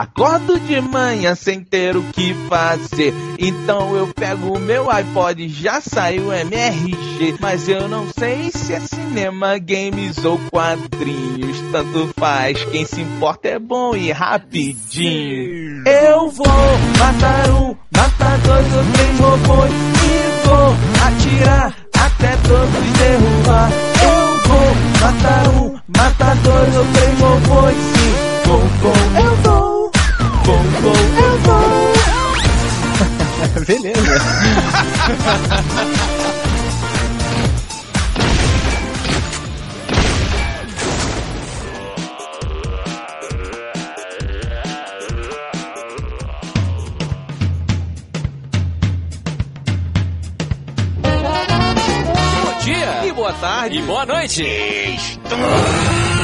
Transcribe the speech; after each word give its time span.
Acordo 0.00 0.58
de 0.58 0.80
manhã 0.80 1.34
sem 1.34 1.62
ter 1.62 1.94
o 1.94 2.02
que 2.04 2.32
fazer. 2.48 3.12
Então 3.38 3.94
eu 3.94 4.06
pego 4.06 4.56
o 4.56 4.58
meu 4.58 4.90
iPod, 4.90 5.46
já 5.50 5.78
saiu 5.82 6.32
MRG. 6.32 7.36
Mas 7.38 7.68
eu 7.68 7.86
não 7.86 8.08
sei 8.18 8.50
se 8.50 8.72
é 8.72 8.80
cinema, 8.80 9.58
games 9.58 10.24
ou 10.24 10.40
quadrinhos. 10.50 11.60
Tanto 11.70 12.08
faz, 12.18 12.64
quem 12.64 12.86
se 12.86 13.02
importa 13.02 13.48
é 13.48 13.58
bom 13.58 13.94
e 13.94 14.10
rapidinho. 14.10 15.84
Eu 15.86 16.30
vou 16.30 16.46
matar 16.98 17.50
um, 17.50 17.76
matar 17.94 18.38
dois 18.38 18.74
ou 18.74 18.84
três 18.94 19.20
robôs. 19.20 19.70
E 19.70 20.46
vou 20.46 20.74
atirar 21.08 21.76
até 21.94 22.36
todos 22.48 22.92
derrubar. 22.96 23.70
Eu 24.02 24.48
vou 24.48 24.74
matar 25.02 25.48
um, 25.60 25.78
matar 25.94 26.36
dois 26.36 26.74
ou 26.74 26.86
três 26.86 27.20
robôs. 27.20 27.74
Sim, 27.74 28.46
vou, 28.46 28.60
vou, 28.60 29.22
eu 29.22 29.36
vou. 29.42 29.69
Vou, 30.44 30.56
vou, 30.56 30.92
eu 30.94 31.38
vou. 31.40 31.90
Beleza. 33.66 34.20
Bom 52.44 52.58
dia 52.64 53.06
E 53.06 53.12
boa 53.12 53.32
tarde. 53.34 53.78
e 53.78 53.82
boa 53.82 54.06
noite. 54.06 54.42
Estamos 54.42 56.19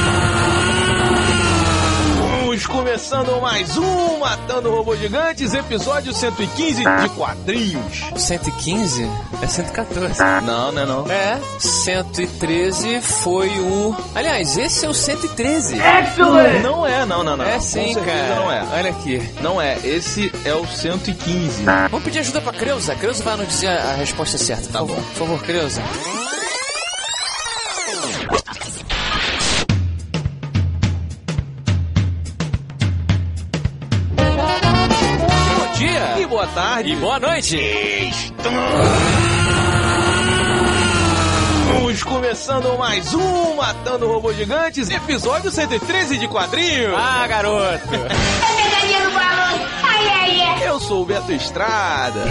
começando 2.87 3.41
mais 3.41 3.77
um 3.77 4.19
Matando 4.19 4.71
Robôs 4.71 4.97
Gigantes, 4.97 5.53
episódio 5.53 6.13
115 6.13 6.85
de 6.85 7.09
quadrinhos. 7.17 8.01
115 8.15 9.11
é 9.41 9.45
114. 9.45 10.23
Não, 10.45 10.71
não 10.71 10.81
é 10.81 10.85
não. 10.85 11.11
É, 11.11 11.37
113 11.59 13.01
foi 13.01 13.49
o. 13.59 13.93
Aliás, 14.15 14.57
esse 14.57 14.85
é 14.85 14.89
o 14.89 14.93
113. 14.93 15.75
Não 16.63 16.87
é, 16.87 17.05
não, 17.05 17.25
não, 17.25 17.35
não. 17.35 17.43
É 17.43 17.59
sim, 17.59 17.93
cara. 17.93 18.35
Não 18.35 18.49
é. 18.49 18.65
Olha 18.71 18.89
aqui. 18.91 19.33
Não 19.41 19.61
é, 19.61 19.77
esse 19.83 20.31
é 20.45 20.55
o 20.55 20.65
115. 20.65 21.63
Vamos 21.91 22.03
pedir 22.05 22.19
ajuda 22.19 22.39
pra 22.39 22.53
Creuza. 22.53 22.95
Creuza 22.95 23.21
vai 23.21 23.35
nos 23.35 23.49
dizer 23.49 23.67
a 23.67 23.95
resposta 23.95 24.37
certa. 24.37 24.69
Tá 24.69 24.79
por 24.79 24.87
bom. 24.87 24.95
Por 24.95 25.13
favor, 25.13 25.43
Creuza. 25.43 25.81
Boa 36.27 36.47
tarde. 36.47 36.91
e 36.91 36.95
boa 36.97 37.19
noite. 37.19 37.57
Estamos 41.69 42.03
começando 42.03 42.77
mais 42.77 43.13
um 43.13 43.55
Matando 43.55 44.07
Robôs 44.07 44.35
Gigantes, 44.35 44.89
episódio 44.89 45.49
113 45.49 46.17
de 46.17 46.27
quadrinhos. 46.27 46.93
Ah, 46.95 47.25
garoto. 47.27 47.87
Eu 50.65 50.79
sou 50.79 51.03
o 51.03 51.05
Beto 51.05 51.31
Estrada. 51.31 52.25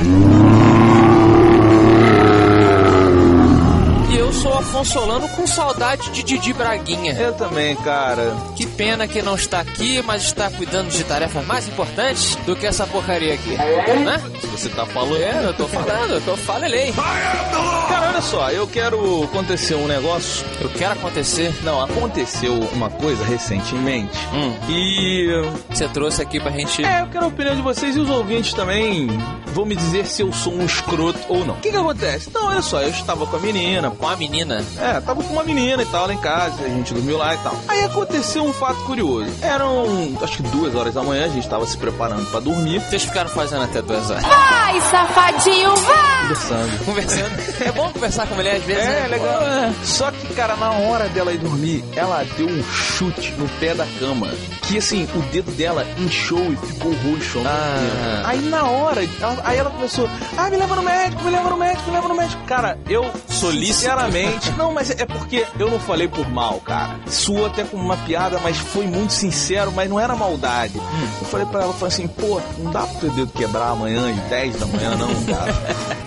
E 4.11 4.17
eu 4.17 4.26
sou 4.37 4.53
Afonso 4.53 4.93
Solano 4.93 5.29
com 5.31 5.47
saudade 5.47 6.11
de 6.11 6.23
Didi 6.23 6.53
Braguinha. 6.53 7.13
Eu 7.15 7.33
também, 7.35 7.75
cara. 7.77 8.35
Que 8.55 8.67
pena 8.67 9.09
que 9.09 9.23
não 9.23 9.35
está 9.35 9.61
aqui, 9.61 10.03
mas 10.03 10.25
está 10.25 10.51
cuidando 10.51 10.89
de 10.89 11.03
tarefas 11.05 11.45
mais 11.47 11.69
importantes 11.69 12.37
do 12.47 12.55
que 12.55 12.67
essa 12.67 12.87
porcaria 12.87 13.35
aqui. 13.35 13.51
Né? 13.57 14.23
Se 14.41 14.47
você 14.47 14.69
tá 14.69 14.85
falando. 14.87 15.17
É, 15.17 15.45
eu 15.45 15.55
tô 15.55 15.67
falando, 15.67 16.11
eu 16.13 16.21
tô 16.21 16.37
falelei. 16.37 16.93
Cara, 16.93 18.09
olha 18.09 18.21
só, 18.23 18.51
eu 18.51 18.67
quero 18.67 19.25
acontecer 19.25 19.75
um 19.75 19.87
negócio. 19.87 20.45
Eu 20.61 20.69
quero 20.71 20.93
acontecer. 20.93 21.55
Não, 21.63 21.81
aconteceu 21.81 22.55
uma 22.73 22.91
coisa 22.91 23.25
recentemente. 23.25 24.19
Hum, 24.33 24.55
E. 24.69 25.29
você 25.71 25.89
trouxe 25.89 26.21
aqui 26.21 26.39
pra 26.41 26.51
gente. 26.51 26.85
É, 26.85 27.03
eu 27.03 27.07
quero 27.07 27.25
a 27.25 27.29
opinião 27.29 27.57
de 27.57 27.63
vocês 27.63 27.97
e 27.97 28.01
os 28.01 28.11
ouvintes 28.11 28.53
também 28.53 29.09
vão 29.57 29.65
me 29.65 29.75
dizer 29.75 30.07
se 30.07 30.21
eu 30.23 30.31
sou 30.35 30.53
um 30.53 30.65
escroto 30.67 31.19
ou 31.29 31.45
não. 31.47 31.55
O 31.55 31.61
que 31.61 31.71
que 31.71 31.77
acontece? 31.77 32.29
Então, 32.29 32.45
olha 32.47 32.61
só, 32.61 32.81
eu 32.83 32.91
estava 32.91 33.27
com 33.27 33.37
a 33.37 33.41
menina. 33.41 33.91
Com 33.91 34.07
a 34.07 34.15
menina. 34.15 34.63
É, 34.79 35.01
tava 35.01 35.23
com 35.23 35.33
uma 35.33 35.43
menina 35.45 35.83
e 35.83 35.87
tal 35.87 36.07
lá 36.07 36.13
em 36.13 36.19
casa, 36.19 36.63
a 36.63 36.69
gente 36.69 36.93
dormiu 36.93 37.17
lá 37.17 37.35
e 37.35 37.39
tal. 37.39 37.57
Aí 37.67 37.85
aconteceu 37.85 38.45
um 38.45 38.53
fato 38.53 38.79
curioso. 38.85 39.31
Eram, 39.41 40.17
acho 40.23 40.37
que 40.37 40.43
duas 40.45 40.75
horas 40.75 40.93
da 40.93 41.03
manhã, 41.03 41.25
a 41.25 41.29
gente 41.29 41.49
tava 41.49 41.67
se 41.67 41.77
preparando 41.79 42.27
pra 42.31 42.39
dormir, 42.41 42.81
Vocês 42.81 43.03
ficaram 43.05 43.31
fazendo 43.31 43.63
até 43.65 43.81
duas 43.81 44.11
horas. 44.11 44.23
Vai, 44.25 44.81
safadinho, 44.83 45.75
vai. 45.75 46.21
conversando. 46.23 46.85
Conversando. 46.85 47.63
É 47.67 47.73
bom 47.73 47.91
conversar 47.93 48.27
com 48.27 48.35
mulher 48.35 48.57
às 48.57 48.63
vezes, 48.65 48.83
É, 48.85 49.01
né? 49.03 49.09
legal. 49.09 49.41
Só 49.85 50.11
que, 50.11 50.35
cara, 50.35 50.55
na 50.57 50.71
hora 50.71 51.09
dela 51.09 51.33
ir 51.33 51.39
dormir, 51.39 51.83
ela 51.95 52.25
deu 52.37 52.47
um 52.47 52.63
chute 52.63 53.33
no 53.39 53.49
pé 53.61 53.75
da 53.75 53.87
cama. 53.99 54.29
Que 54.63 54.79
assim, 54.79 55.09
o 55.15 55.21
dedo 55.33 55.51
dela 55.53 55.87
inchou 55.99 56.53
e 56.53 56.57
ficou 56.57 56.93
roxo. 56.93 57.41
Ah. 57.47 58.23
Aí 58.27 58.41
na 58.43 58.65
hora, 58.65 59.03
ela- 59.21 59.43
aí 59.47 59.59
ela 59.59 59.71
começou, 59.71 60.09
ah, 60.37 60.51
me 60.51 60.57
leva 60.57 60.77
no 60.77 60.83
médico, 60.83 61.23
me 61.25 61.31
leva 61.31 61.51
no 61.51 61.57
médico, 61.57 61.85
me 61.87 61.93
leva 61.93 62.09
no 62.09 62.15
médico. 62.15 62.43
Cara, 62.45 62.79
eu, 62.89 63.11
Solícito. 63.29 63.75
sinceramente, 63.79 64.51
não, 64.53 64.73
mas 64.73 64.91
é 64.91 65.07
porque 65.07 65.47
eu 65.59 65.71
não 65.71 65.79
falei 65.79 66.09
por 66.09 66.29
mal, 66.29 66.61
cara. 66.61 66.97
Suou 67.07 67.47
até 67.47 67.65
como 67.65 67.83
uma 67.83 67.97
piada, 67.97 68.39
mas 68.43 68.57
foi 68.59 68.87
muito 68.87 69.13
sincero, 69.13 69.73
mas 69.73 69.89
não 69.89 70.01
era 70.01 70.15
maldade. 70.17 70.77
Eu 70.77 71.27
falei 71.29 71.47
pra 71.47 71.63
ela, 71.63 71.73
falei 71.73 71.95
assim, 71.95 72.09
pô, 72.09 72.41
não 72.59 72.71
dá 72.73 72.83
pro 72.83 73.01
teu 73.01 73.11
dedo 73.11 73.33
quebrar 73.33 73.71
amanhã 73.71 74.11
às 74.11 74.17
10 74.29 74.57
da 74.57 74.67
manhã, 74.67 74.97
não, 74.97 75.25
cara. 75.25 75.55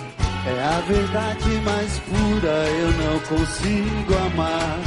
É 0.46 0.64
a 0.64 0.80
verdade 0.80 1.50
mais 1.66 1.98
pura, 1.98 2.48
eu 2.48 2.92
não 2.92 3.20
consigo 3.20 4.14
amar. 4.26 4.78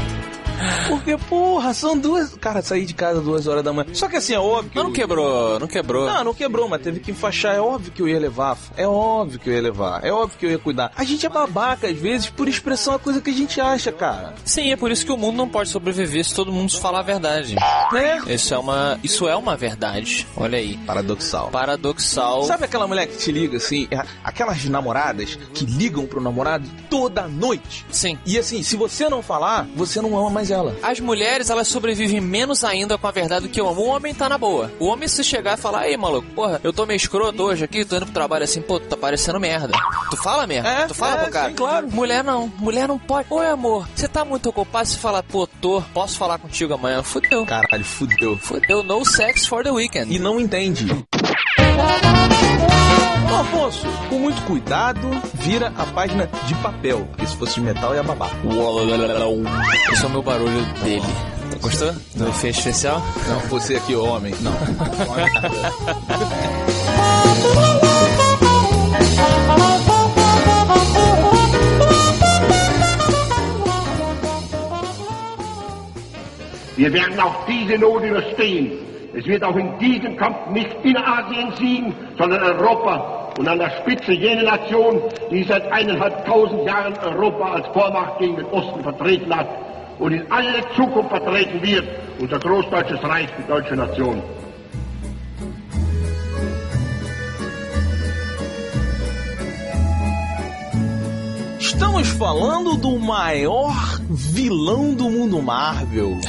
Porque, 0.88 1.18
porra, 1.18 1.74
são 1.74 1.98
duas. 1.98 2.36
Cara, 2.36 2.62
saí 2.62 2.86
de 2.86 2.94
casa 2.94 3.22
duas 3.22 3.48
horas 3.48 3.64
da 3.64 3.72
manhã. 3.74 3.88
Só 3.94 4.08
que 4.08 4.16
assim, 4.18 4.34
é 4.34 4.40
óbvio. 4.40 4.70
que 4.72 4.76
Mas 4.76 4.84
não 4.84 4.92
eu- 4.92 4.96
quebrou, 4.96 5.60
não 5.60 5.68
quebrou. 5.68 6.06
Não, 6.06 6.24
não 6.24 6.34
quebrou, 6.34 6.68
mas 6.68 6.82
teve 6.82 7.00
que 7.00 7.12
enfaixar. 7.12 7.56
É 7.56 7.60
óbvio 7.62 7.92
que 7.92 8.02
eu 8.02 8.08
ia 8.08 8.20
levar. 8.20 8.58
É 8.78 8.88
óbvio 8.88 9.40
que 9.40 9.50
eu 9.50 9.54
ia 9.54 9.62
levar. 9.62 10.04
É 10.06 10.12
óbvio 10.12 10.38
que 10.38 10.46
eu 10.46 10.52
ia 10.52 10.60
cuidar. 10.60 10.92
A 10.96 11.04
gente 11.04 11.26
é 11.26 11.30
babaca, 11.30 11.88
às 11.88 11.98
vezes, 11.98 12.30
por 12.30 12.48
expressão 12.48 12.94
a 12.96 13.00
coisa 13.00 13.22
que 13.22 13.30
a 13.30 13.34
gente 13.34 13.60
acha, 13.60 13.92
cara. 13.92 14.34
Sim, 14.46 14.72
é 14.72 14.76
por 14.76 14.92
isso 14.92 15.06
que 15.06 15.12
o 15.12 15.18
mundo 15.18 15.36
não 15.38 15.50
pode 15.50 15.70
sobreviver 15.70 16.24
se 16.26 16.34
todo 16.34 16.52
mundo 16.52 16.72
falar 16.80 17.00
a 17.00 17.04
verdade. 17.04 17.56
Né? 17.92 18.22
Isso 18.28 18.54
é 18.54 18.58
uma, 18.58 19.00
isso 19.04 19.28
é 19.28 19.36
uma 19.36 19.56
verdade. 19.56 20.28
Olha 20.36 20.58
aí. 20.58 20.78
Paradoxal. 20.86 21.50
Paradoxal. 21.50 22.44
Sabe 22.44 22.66
aquela 22.66 22.88
mulher 22.88 23.08
que 23.08 23.18
te 23.18 23.32
liga 23.32 23.58
assim? 23.58 23.88
é, 23.92 24.04
Aquelas 24.24 24.64
namoradas 24.66 25.38
que 25.54 25.66
ligam 25.66 26.06
pro 26.06 26.22
namorado 26.22 26.68
toda 26.90 27.28
noite. 27.28 27.86
Sim. 27.90 28.18
E 28.26 28.38
assim, 28.38 28.64
se 28.64 28.76
você 28.76 29.10
não 29.10 29.22
falar, 29.22 29.68
você 29.76 30.02
não 30.02 30.18
ama 30.18 30.30
mais 30.30 30.52
ela. 30.54 30.76
As 30.82 31.00
mulheres, 31.00 31.50
elas 31.50 31.68
sobrevivem 31.68 32.22
menos 32.22 32.64
ainda 32.64 32.98
com 32.98 33.08
a 33.08 33.12
verdade 33.12 33.48
do 33.48 33.50
que 33.50 33.62
o 33.62 33.66
homem. 33.66 33.84
O 33.84 33.88
homem 33.88 34.14
tá 34.14 34.30
na 34.30 34.38
boa. 34.38 34.72
O 34.80 34.86
homem, 34.86 35.08
se 35.08 35.24
chegar 35.24 35.58
e 35.58 35.62
falar, 35.62 35.82
aí, 35.82 35.98
maluco, 35.98 36.28
porra, 36.34 36.62
eu 36.64 36.72
tô 36.72 36.86
meio 36.86 36.98
escroto 36.98 37.44
hoje 37.44 37.64
aqui, 37.64 37.84
tô 37.84 37.96
indo 37.96 38.06
pro 38.06 38.14
trabalho 38.14 38.44
assim, 38.44 38.62
pô, 38.62 38.80
tu 38.80 38.88
tá 38.88 38.96
parecendo 38.98 39.40
merda. 39.40 39.74
Tu 40.10 40.18
fala 40.18 40.48
merda? 40.48 40.70
É, 40.70 40.88
tu 40.88 40.94
fala 40.94 41.16
é, 41.16 41.24
pro 41.24 41.32
cara? 41.32 41.50
sim, 41.50 41.56
claro. 41.56 41.88
Mulher 41.92 42.24
não. 42.24 42.52
Mulher 42.58 42.88
não 42.88 43.00
pode. 43.00 43.28
Oi, 43.30 43.48
amor, 43.48 43.88
você 43.96 44.08
tá 44.08 44.24
muito 44.24 44.50
ocupado 44.50 44.88
se 44.88 44.98
falar, 44.98 45.24
pô, 45.24 45.48
tô, 45.48 45.82
posso 45.94 46.18
falar 46.18 46.38
contigo 46.38 46.74
amanhã? 46.74 47.02
Fudeu. 47.04 47.46
Caralho, 47.46 47.84
fudeu. 47.84 48.38
Fudeu. 48.38 48.84
No 48.84 49.06
sex 49.06 49.46
for 49.46 49.64
the 49.64 49.72
weekend. 49.72 50.14
E 50.14 50.20
não 50.20 50.40
entende. 50.40 50.86
Afonso, 53.44 53.86
com 54.10 54.20
muito 54.20 54.42
cuidado, 54.44 55.10
vira 55.34 55.74
a 55.78 55.86
página 55.86 56.30
de 56.48 56.56
papel. 56.56 57.06
Porque 57.12 57.28
se 57.28 57.36
fosse 57.36 57.56
de 57.56 57.62
metal, 57.62 57.94
ia 57.94 58.02
babar. 58.02 58.32
Esse 59.92 60.04
é 60.04 60.08
o 60.08 60.10
meu 60.10 60.22
barulho 60.22 60.66
dele. 60.82 61.04
Gostou 61.62 61.94
do 62.16 62.30
efeito 62.30 62.58
especial? 62.60 63.02
Não, 63.28 63.40
você 63.50 63.76
aqui, 63.76 63.96
homem. 63.96 64.34
Não. 64.42 64.54
Wir 76.76 76.92
werden 76.92 77.20
auch 77.20 77.46
diese 77.46 77.78
Not 77.78 78.04
überstehen. 78.04 78.72
Es 79.16 79.26
wird 79.28 79.44
auch 79.44 79.56
in 79.56 79.78
diesem 79.78 80.18
Kampf 80.18 80.50
nicht 80.50 80.74
Innerasien 80.84 81.54
siegen, 81.60 81.94
sondern 82.18 82.42
Europa. 82.42 83.23
Und 83.38 83.48
an 83.48 83.58
der 83.58 83.72
Spitze 83.82 84.14
jene 84.14 84.44
Nation, 84.44 85.02
die 85.32 85.44
seit 85.44 85.72
eineinhalbtausend 85.72 86.66
Jahren 86.66 86.94
Europa 87.00 87.54
als 87.54 87.68
Vormacht 87.68 88.20
gegen 88.20 88.36
den 88.36 88.46
Osten 88.46 88.84
vertreten 88.84 89.36
hat 89.36 89.48
und 90.00 90.14
in 90.14 90.32
alle 90.32 90.64
Zukunft 90.76 91.10
vertreten 91.10 91.62
wird. 91.64 91.86
Unser 92.20 92.40
großdeutsches 92.40 93.04
Reich, 93.04 93.28
die 93.38 93.48
deutsche 93.48 93.76
Nation. 93.76 94.22
Estamos 101.60 102.08
falando 102.10 102.78
do 102.78 103.00
maior 103.00 103.74
vilão 104.10 104.96
do 104.96 105.10
mundo 105.10 105.42
Marvel. 105.42 106.20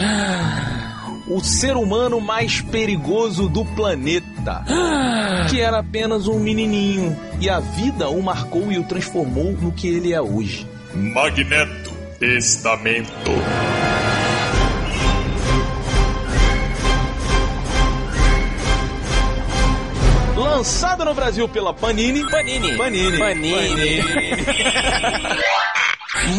O 1.26 1.40
ser 1.40 1.76
humano 1.76 2.20
mais 2.20 2.60
perigoso 2.60 3.48
do 3.48 3.64
planeta, 3.64 4.64
que 5.50 5.60
era 5.60 5.78
apenas 5.78 6.28
um 6.28 6.38
menininho 6.38 7.16
e 7.40 7.48
a 7.48 7.60
vida 7.60 8.08
o 8.08 8.22
marcou 8.22 8.70
e 8.70 8.78
o 8.78 8.84
transformou 8.84 9.52
no 9.52 9.72
que 9.72 9.88
ele 9.88 10.12
é 10.12 10.20
hoje. 10.20 10.66
Magneto 10.94 11.92
Testamento. 12.18 13.30
Lançado 20.36 21.04
no 21.04 21.14
Brasil 21.14 21.48
pela 21.48 21.74
Panini. 21.74 22.28
Panini. 22.30 22.76
Panini. 22.76 23.18
Panini. 23.18 24.02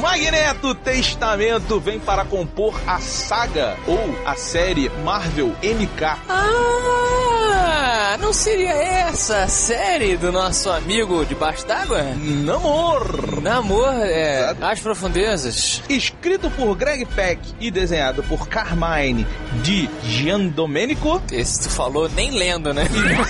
Magneto 0.02 0.74
Testamento 0.76 1.80
vem 1.80 2.00
para 2.00 2.26
compor 2.26 2.74
a 2.88 3.00
saga 3.00 3.78
ou 3.88 4.00
a 4.26 4.36
série 4.36 4.90
Marvel 5.04 5.56
MK. 5.62 6.18
Ah, 6.28 8.18
não 8.20 8.34
seria 8.34 8.72
essa 8.72 9.44
a 9.44 9.48
série 9.48 10.18
do 10.18 10.32
nosso 10.32 10.70
amigo 10.70 11.24
debaixo 11.26 11.68
d'água? 11.68 12.02
Namor. 12.04 13.42
Namor, 13.42 13.94
é. 14.02 14.56
As 14.60 14.80
profundezas. 14.80 15.82
Escrito 15.88 16.50
por 16.50 16.76
Greg 16.76 17.06
Peck 17.06 17.40
e 17.60 17.70
desenhado 17.70 18.24
por 18.24 18.48
Carmine 18.48 19.26
de 19.62 19.90
Giandomenico 20.04 21.22
Esse 21.32 21.62
tu 21.64 21.70
falou 21.70 22.10
nem 22.10 22.32
lendo, 22.32 22.74
né? 22.74 22.88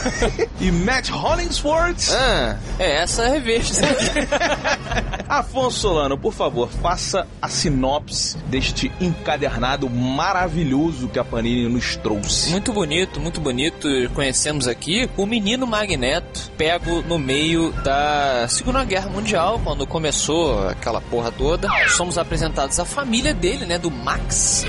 e 0.59 0.71
Matt 0.71 1.09
Hollingsworth. 1.09 2.11
ah, 2.11 2.55
é 2.79 3.01
essa 3.01 3.23
a 3.25 3.29
revista. 3.29 3.85
Afonso 5.27 5.79
Solano, 5.79 6.17
por 6.17 6.33
favor, 6.33 6.69
faça 6.69 7.27
a 7.41 7.47
sinopse 7.47 8.37
deste 8.47 8.91
encadernado 9.01 9.89
maravilhoso 9.89 11.07
que 11.07 11.19
a 11.19 11.23
Panini 11.23 11.67
nos 11.67 11.95
trouxe. 11.95 12.51
Muito 12.51 12.71
bonito, 12.71 13.19
muito 13.19 13.41
bonito. 13.41 13.87
Conhecemos 14.13 14.67
aqui 14.67 15.09
o 15.17 15.25
menino 15.25 15.65
Magneto, 15.65 16.51
pego 16.57 17.01
no 17.01 17.17
meio 17.17 17.71
da 17.83 18.47
Segunda 18.47 18.83
Guerra 18.83 19.09
Mundial, 19.09 19.59
quando 19.63 19.85
começou 19.87 20.67
aquela 20.69 21.01
porra 21.01 21.31
toda. 21.31 21.67
Somos 21.89 22.17
apresentados 22.17 22.79
à 22.79 22.85
família 22.85 23.33
dele, 23.33 23.65
né, 23.65 23.77
do 23.77 23.89
Max. 23.89 24.65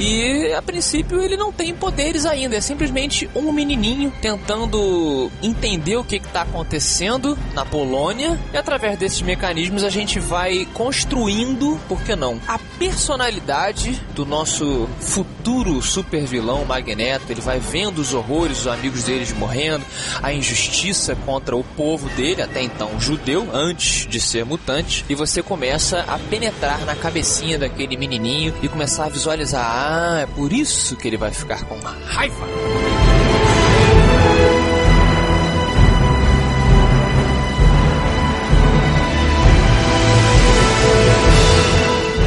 E 0.00 0.52
a 0.54 0.62
princípio 0.62 1.20
ele 1.20 1.36
não 1.36 1.52
tem 1.52 1.74
poderes 1.74 2.24
ainda, 2.24 2.56
é 2.56 2.60
simplesmente 2.60 3.28
um 3.34 3.50
menininho 3.50 4.12
tentando 4.22 5.30
entender 5.42 5.96
o 5.96 6.04
que 6.04 6.16
está 6.16 6.42
acontecendo 6.42 7.36
na 7.52 7.64
Polônia. 7.64 8.38
E 8.52 8.56
através 8.56 8.96
desses 8.96 9.20
mecanismos 9.22 9.82
a 9.82 9.90
gente 9.90 10.20
vai 10.20 10.66
construindo, 10.72 11.80
por 11.88 12.00
que 12.02 12.14
não, 12.14 12.40
a 12.46 12.58
personalidade 12.78 14.00
do 14.14 14.24
nosso 14.24 14.88
futuro 15.00 15.82
super 15.82 16.24
vilão 16.24 16.64
Magneto. 16.64 17.32
Ele 17.32 17.40
vai 17.40 17.58
vendo 17.58 17.98
os 17.98 18.14
horrores, 18.14 18.60
os 18.60 18.66
amigos 18.68 19.02
deles 19.02 19.32
morrendo, 19.32 19.84
a 20.22 20.32
injustiça 20.32 21.16
contra 21.26 21.56
o 21.56 21.64
povo 21.64 22.08
dele, 22.10 22.40
até 22.40 22.62
então 22.62 23.00
judeu, 23.00 23.48
antes 23.52 24.06
de 24.06 24.20
ser 24.20 24.44
mutante. 24.44 25.04
E 25.08 25.14
você 25.14 25.42
começa 25.42 26.04
a 26.06 26.18
penetrar 26.18 26.84
na 26.84 26.94
cabecinha 26.94 27.58
daquele 27.58 27.96
menininho 27.96 28.37
e 28.46 28.68
começar 28.68 29.06
a 29.06 29.08
visualizar. 29.08 29.64
Ah, 29.64 30.20
é 30.20 30.26
por 30.26 30.52
isso 30.52 30.96
que 30.96 31.08
ele 31.08 31.16
vai 31.16 31.30
ficar 31.32 31.64
com 31.64 31.76
raiva. 32.06 32.46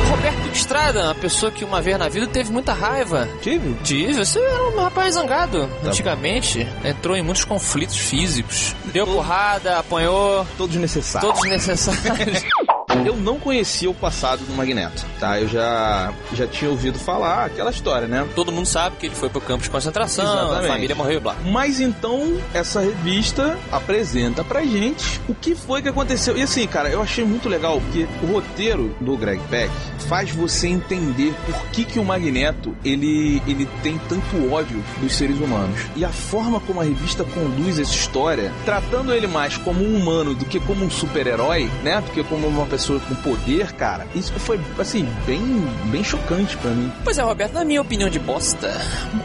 Roberto 0.09 0.53
Estrada, 0.53 1.03
uma 1.05 1.15
pessoa 1.15 1.51
que 1.51 1.63
uma 1.63 1.81
vez 1.81 1.97
na 1.97 2.09
vida 2.09 2.27
teve 2.27 2.51
muita 2.51 2.73
raiva. 2.73 3.27
Tive? 3.41 3.73
Tive, 3.83 4.13
você 4.25 4.39
era 4.39 4.63
um 4.69 4.77
rapaz 4.83 5.13
zangado 5.15 5.69
antigamente. 5.83 6.67
Entrou 6.83 7.15
em 7.15 7.21
muitos 7.21 7.45
conflitos 7.45 7.97
físicos. 7.97 8.75
Deu 8.85 9.05
porrada, 9.05 9.77
apanhou, 9.79 10.45
Todos 10.57 10.75
necessários. 10.75 11.31
todos 11.33 11.49
necessários. 11.49 12.43
Eu 13.05 13.15
não 13.15 13.39
conhecia 13.39 13.89
o 13.89 13.93
passado 13.93 14.43
do 14.45 14.53
Magneto, 14.53 15.05
tá? 15.19 15.39
Eu 15.39 15.47
já, 15.47 16.13
já 16.33 16.45
tinha 16.45 16.69
ouvido 16.69 16.99
falar 16.99 17.45
aquela 17.45 17.71
história, 17.71 18.07
né? 18.07 18.27
Todo 18.35 18.51
mundo 18.51 18.65
sabe 18.65 18.97
que 18.97 19.05
ele 19.07 19.15
foi 19.15 19.29
pro 19.29 19.39
campo 19.41 19.63
de 19.63 19.69
concentração, 19.69 20.25
Exatamente. 20.25 20.65
a 20.65 20.73
família 20.73 20.95
morreu 20.95 21.17
e 21.17 21.19
blá. 21.19 21.35
Mas 21.45 21.79
então, 21.79 22.37
essa 22.53 22.81
revista 22.81 23.57
apresenta 23.71 24.43
pra 24.43 24.63
gente 24.63 25.21
o 25.27 25.33
que 25.33 25.55
foi 25.55 25.81
que 25.81 25.89
aconteceu. 25.89 26.37
E 26.37 26.41
assim, 26.41 26.67
cara, 26.67 26.89
eu 26.89 27.01
achei 27.01 27.23
muito 27.23 27.47
legal, 27.47 27.79
porque 27.81 28.07
o 28.21 28.33
roteiro 28.33 28.95
do 28.99 29.15
Greg 29.17 29.41
Peck 29.49 29.71
faz 30.07 30.29
você 30.31 30.67
entender 30.67 31.33
por 31.45 31.55
que, 31.67 31.85
que 31.85 31.99
o 31.99 32.03
Magneto, 32.03 32.75
ele, 32.83 33.41
ele 33.47 33.67
tem 33.81 33.99
tanto 34.09 34.51
ódio 34.51 34.83
dos 34.99 35.13
seres 35.13 35.39
humanos. 35.39 35.79
E 35.95 36.03
a 36.03 36.09
forma 36.09 36.59
como 36.59 36.81
a 36.81 36.83
revista 36.83 37.23
conduz 37.23 37.79
essa 37.79 37.93
história, 37.93 38.51
tratando 38.65 39.13
ele 39.13 39.27
mais 39.27 39.57
como 39.57 39.83
um 39.83 39.97
humano 39.97 40.35
do 40.35 40.45
que 40.45 40.59
como 40.59 40.83
um 40.83 40.89
super-herói, 40.89 41.69
né? 41.83 42.01
Do 42.01 42.11
que 42.11 42.23
como 42.23 42.47
uma 42.47 42.65
pessoa 42.65 42.80
com 42.89 43.15
poder, 43.15 43.71
cara. 43.73 44.07
Isso 44.15 44.31
foi, 44.39 44.59
assim, 44.79 45.07
bem, 45.25 45.41
bem 45.85 46.03
chocante 46.03 46.55
pra 46.57 46.71
mim. 46.71 46.91
Pois 47.03 47.17
é, 47.17 47.21
Roberto, 47.21 47.53
na 47.53 47.63
minha 47.63 47.81
opinião 47.81 48.09
de 48.09 48.19
bosta, 48.19 48.71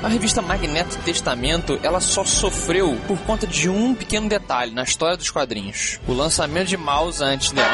a 0.03 0.09
revista 0.09 0.43
Magneto 0.43 0.97
Testamento, 0.99 1.79
ela 1.83 2.01
só 2.01 2.25
sofreu 2.25 2.97
por 3.07 3.19
conta 3.21 3.47
de 3.47 3.69
um 3.69 3.95
pequeno 3.95 4.29
detalhe 4.29 4.73
na 4.73 4.83
história 4.83 5.17
dos 5.17 5.31
quadrinhos. 5.31 5.99
O 6.07 6.13
lançamento 6.13 6.69
de 6.69 6.77
Mouse 6.77 7.23
antes 7.23 7.53
dela. 7.53 7.69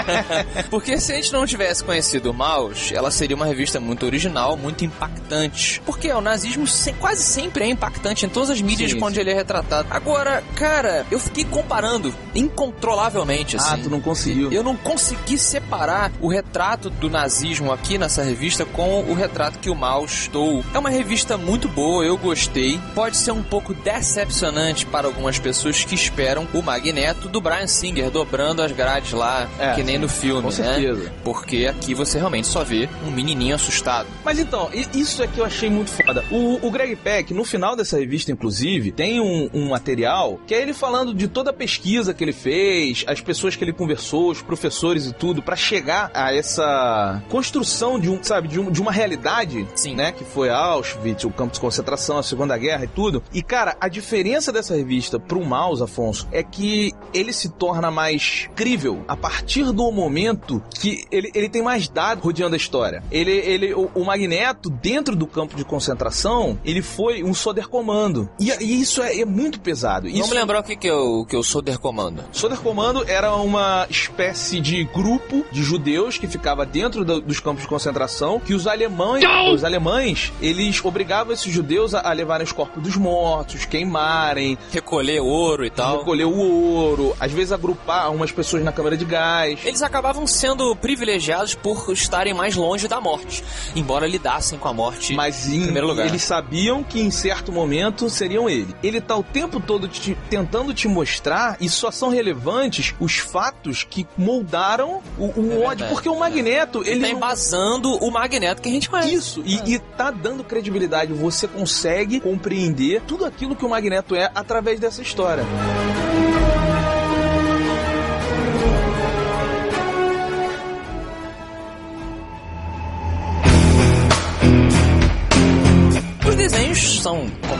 Porque 0.70 0.98
se 0.98 1.12
a 1.12 1.16
gente 1.16 1.32
não 1.32 1.46
tivesse 1.46 1.82
conhecido 1.84 2.30
o 2.30 2.34
Mouse, 2.34 2.94
ela 2.94 3.10
seria 3.10 3.36
uma 3.36 3.46
revista 3.46 3.80
muito 3.80 4.06
original, 4.06 4.56
muito 4.56 4.84
impactante. 4.84 5.80
Porque 5.84 6.10
o 6.12 6.20
nazismo 6.20 6.66
se- 6.66 6.92
quase 6.94 7.22
sempre 7.22 7.64
é 7.64 7.68
impactante 7.68 8.26
em 8.26 8.28
todas 8.28 8.50
as 8.50 8.60
mídias 8.60 8.90
Sim, 8.92 8.98
onde 9.02 9.20
ele 9.20 9.30
é 9.30 9.34
retratado. 9.34 9.88
Agora, 9.90 10.42
cara, 10.56 11.06
eu 11.10 11.18
fiquei 11.18 11.44
comparando 11.44 12.14
incontrolavelmente, 12.34 13.56
assim. 13.56 13.74
Ah, 13.74 13.78
tu 13.82 13.90
não 13.90 14.00
conseguiu. 14.00 14.52
Eu 14.52 14.62
não 14.62 14.76
consegui 14.76 15.09
separar 15.16 16.12
o 16.20 16.28
retrato 16.28 16.90
do 16.90 17.08
nazismo 17.08 17.72
aqui 17.72 17.96
nessa 17.98 18.22
revista 18.22 18.64
com 18.64 19.02
o 19.02 19.14
retrato 19.14 19.58
que 19.58 19.70
o 19.70 19.74
Mao 19.74 20.04
estou. 20.04 20.64
É 20.74 20.78
uma 20.78 20.90
revista 20.90 21.36
muito 21.36 21.68
boa, 21.68 22.04
eu 22.04 22.16
gostei. 22.16 22.78
Pode 22.94 23.16
ser 23.16 23.30
um 23.32 23.42
pouco 23.42 23.72
decepcionante 23.74 24.84
para 24.86 25.06
algumas 25.06 25.38
pessoas 25.38 25.84
que 25.84 25.94
esperam 25.94 26.46
o 26.52 26.62
Magneto 26.62 27.28
do 27.28 27.40
Brian 27.40 27.66
Singer 27.66 28.10
dobrando 28.10 28.62
as 28.62 28.72
grades 28.72 29.12
lá, 29.12 29.48
É, 29.58 29.74
que 29.74 29.82
nem 29.82 29.98
no 29.98 30.08
filme, 30.08 30.42
com 30.42 30.48
né? 30.48 30.54
certeza. 30.54 31.12
Porque 31.24 31.66
aqui 31.66 31.94
você 31.94 32.18
realmente 32.18 32.46
só 32.46 32.62
vê 32.64 32.88
um 33.06 33.10
menininho 33.10 33.54
assustado. 33.54 34.08
Mas 34.24 34.38
então, 34.38 34.70
isso 34.94 35.22
é 35.22 35.26
que 35.26 35.38
eu 35.38 35.44
achei 35.44 35.70
muito 35.70 35.90
foda. 35.90 36.24
O, 36.30 36.66
o 36.66 36.70
Greg 36.70 36.96
Peck, 36.96 37.32
no 37.32 37.44
final 37.44 37.74
dessa 37.76 37.98
revista, 37.98 38.30
inclusive, 38.32 38.90
tem 38.92 39.20
um, 39.20 39.48
um 39.54 39.68
material 39.70 40.38
que 40.46 40.54
é 40.54 40.60
ele 40.60 40.72
falando 40.74 41.14
de 41.14 41.28
toda 41.28 41.50
a 41.50 41.52
pesquisa 41.52 42.12
que 42.12 42.22
ele 42.24 42.32
fez, 42.32 43.04
as 43.06 43.20
pessoas 43.20 43.56
que 43.56 43.64
ele 43.64 43.72
conversou, 43.72 44.30
os 44.30 44.42
professores 44.42 44.99
e 45.06 45.12
tudo, 45.12 45.42
pra 45.42 45.56
chegar 45.56 46.10
a 46.14 46.34
essa 46.34 47.22
construção 47.28 47.98
de 47.98 48.08
um, 48.10 48.22
sabe, 48.22 48.48
de, 48.48 48.58
um- 48.60 48.70
de 48.70 48.80
uma 48.80 48.92
realidade, 48.92 49.66
Sim. 49.74 49.94
né? 49.94 50.12
Que 50.12 50.24
foi 50.24 50.50
Auschwitz, 50.50 51.24
o 51.24 51.30
campo 51.30 51.52
de 51.54 51.60
concentração, 51.60 52.18
a 52.18 52.22
Segunda 52.22 52.56
Guerra 52.56 52.84
e 52.84 52.88
tudo. 52.88 53.22
E, 53.32 53.42
cara, 53.42 53.76
a 53.80 53.88
diferença 53.88 54.52
dessa 54.52 54.74
revista 54.74 55.18
pro 55.18 55.44
Mouse, 55.44 55.82
Afonso, 55.82 56.26
é 56.32 56.42
que 56.42 56.92
ele 57.14 57.32
se 57.32 57.48
torna 57.50 57.90
mais 57.90 58.48
crível 58.54 59.04
a 59.08 59.16
partir 59.16 59.64
do 59.72 59.90
momento 59.92 60.62
que 60.78 61.04
ele, 61.10 61.30
ele 61.34 61.48
tem 61.48 61.62
mais 61.62 61.88
dados 61.88 62.22
rodeando 62.24 62.54
a 62.54 62.56
história. 62.56 63.02
Ele, 63.10 63.30
ele, 63.32 63.74
o, 63.74 63.90
o 63.94 64.04
Magneto, 64.04 64.68
dentro 64.70 65.14
do 65.16 65.26
campo 65.26 65.56
de 65.56 65.64
concentração, 65.64 66.58
ele 66.64 66.82
foi 66.82 67.22
um 67.22 67.32
Soderkommando. 67.34 68.28
E, 68.38 68.50
e 68.62 68.80
isso 68.80 69.02
é, 69.02 69.20
é 69.20 69.24
muito 69.24 69.60
pesado. 69.60 70.06
Isso, 70.08 70.18
Vamos 70.20 70.34
lembrar 70.34 70.60
o 70.60 70.62
que, 70.62 70.76
que, 70.76 70.88
eu, 70.88 71.24
que 71.28 71.36
eu 71.36 71.42
sou 71.42 71.60
comando. 71.80 72.24
Soderkommando 72.32 73.04
era 73.06 73.34
uma 73.36 73.86
espécie 73.88 74.60
de 74.60 74.84
grupo 74.92 75.44
de 75.52 75.62
judeus 75.62 76.18
que 76.18 76.26
ficava 76.26 76.64
dentro 76.66 77.04
do- 77.04 77.20
dos 77.20 77.40
campos 77.40 77.62
de 77.62 77.68
concentração, 77.68 78.40
que 78.40 78.54
os 78.54 78.66
alemães, 78.66 79.24
os 79.52 79.64
alemães, 79.64 80.32
eles 80.40 80.82
obrigavam 80.84 81.32
esses 81.32 81.52
judeus 81.52 81.94
a, 81.94 82.08
a 82.08 82.12
levarem 82.12 82.44
os 82.44 82.52
corpos 82.52 82.82
dos 82.82 82.96
mortos, 82.96 83.64
queimarem, 83.64 84.56
Recolher 84.72 85.20
ouro 85.20 85.64
e 85.64 85.70
tal. 85.70 85.98
recolher 85.98 86.24
o 86.24 86.36
ouro, 86.38 87.14
às 87.20 87.32
vezes 87.32 87.52
agrupar 87.52 88.04
algumas 88.06 88.32
pessoas 88.32 88.64
na 88.64 88.72
câmara 88.72 88.96
de 88.96 89.04
gás. 89.04 89.60
Eles 89.64 89.82
acabavam 89.82 90.26
sendo 90.26 90.74
privilegiados 90.76 91.54
por 91.54 91.92
estarem 91.92 92.34
mais 92.34 92.54
longe 92.56 92.88
da 92.88 93.00
morte, 93.00 93.42
embora 93.76 94.06
lidassem 94.06 94.58
com 94.58 94.68
a 94.68 94.72
morte 94.72 95.14
Mas 95.14 95.48
em 95.48 95.56
em, 95.56 95.62
primeiro 95.64 95.86
lugar. 95.88 96.06
eles 96.06 96.22
sabiam 96.22 96.82
que 96.82 97.00
em 97.00 97.10
certo 97.10 97.52
momento 97.52 98.08
seriam 98.08 98.48
ele. 98.48 98.74
Ele 98.82 99.00
tá 99.00 99.16
o 99.16 99.22
tempo 99.22 99.60
todo 99.60 99.86
te- 99.88 100.16
tentando 100.28 100.72
te 100.72 100.88
mostrar, 100.88 101.56
e 101.60 101.68
só 101.68 101.90
são 101.90 102.08
relevantes 102.10 102.94
os 102.98 103.18
fatos 103.18 103.84
que 103.88 104.06
moldaram 104.16 104.79
o, 104.82 105.24
o 105.24 105.24
ódio. 105.28 105.58
verdade. 105.58 105.84
Porque 105.92 106.08
o 106.08 106.18
Magneto, 106.18 106.82
Ele 106.84 107.00
tá 107.00 107.08
não- 107.08 107.16
embasando 107.16 107.92
o 107.96 108.10
Magneto 108.10 108.62
que 108.62 108.68
a 108.68 108.72
gente 108.72 108.88
conhece. 108.88 109.14
Isso, 109.14 109.42
e, 109.44 109.74
e 109.74 109.78
tá 109.78 110.10
dando 110.10 110.42
credibilidade. 110.44 111.12
Você 111.12 111.46
consegue 111.48 112.20
compreender 112.20 113.02
tudo 113.06 113.24
aquilo 113.24 113.54
que 113.56 113.64
o 113.64 113.68
Magneto 113.68 114.14
é 114.14 114.30
através 114.34 114.78
dessa 114.80 115.02
história. 115.02 115.44
desenhos 115.44 116.29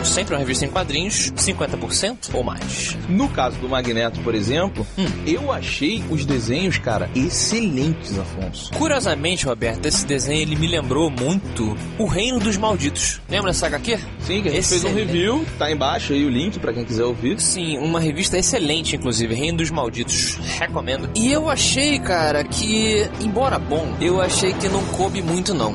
como 0.00 0.06
sempre, 0.06 0.32
uma 0.34 0.38
revista 0.38 0.64
em 0.64 0.70
quadrinhos, 0.70 1.30
50% 1.32 2.30
ou 2.32 2.42
mais. 2.42 2.96
No 3.06 3.28
caso 3.28 3.58
do 3.58 3.68
Magneto, 3.68 4.18
por 4.20 4.34
exemplo, 4.34 4.86
eu 5.26 5.52
achei 5.52 6.02
os 6.08 6.24
desenhos, 6.24 6.78
cara, 6.78 7.10
excelentes, 7.14 8.18
Afonso. 8.18 8.72
Curiosamente, 8.72 9.44
Roberto, 9.44 9.84
esse 9.84 10.06
desenho 10.06 10.40
ele 10.40 10.56
me 10.56 10.66
lembrou 10.66 11.10
muito 11.10 11.76
O 11.98 12.06
Reino 12.06 12.38
dos 12.40 12.56
Malditos. 12.56 13.20
Lembra 13.28 13.50
dessa 13.50 13.66
HQ? 13.66 13.98
Sim, 14.20 14.40
que 14.42 14.48
a 14.48 14.52
gente 14.52 14.66
fez 14.68 14.84
um 14.84 14.88
Excelente. 14.88 15.06
review, 15.06 15.46
tá 15.58 15.70
embaixo 15.70 16.14
aí 16.14 16.24
o 16.24 16.30
link 16.30 16.58
pra 16.58 16.72
quem 16.72 16.82
quiser 16.82 17.04
ouvir. 17.04 17.38
Sim, 17.38 17.76
uma 17.76 18.00
revista 18.00 18.38
excelente, 18.38 18.96
inclusive, 18.96 19.34
Reino 19.34 19.58
dos 19.58 19.70
Malditos. 19.70 20.38
Recomendo. 20.58 21.10
E 21.14 21.30
eu 21.30 21.50
achei, 21.50 21.98
cara, 21.98 22.42
que, 22.42 23.06
embora 23.20 23.58
bom, 23.58 23.86
eu 24.00 24.18
achei 24.18 24.54
que 24.54 24.66
não 24.66 24.82
coube 24.96 25.20
muito, 25.20 25.52
não. 25.52 25.74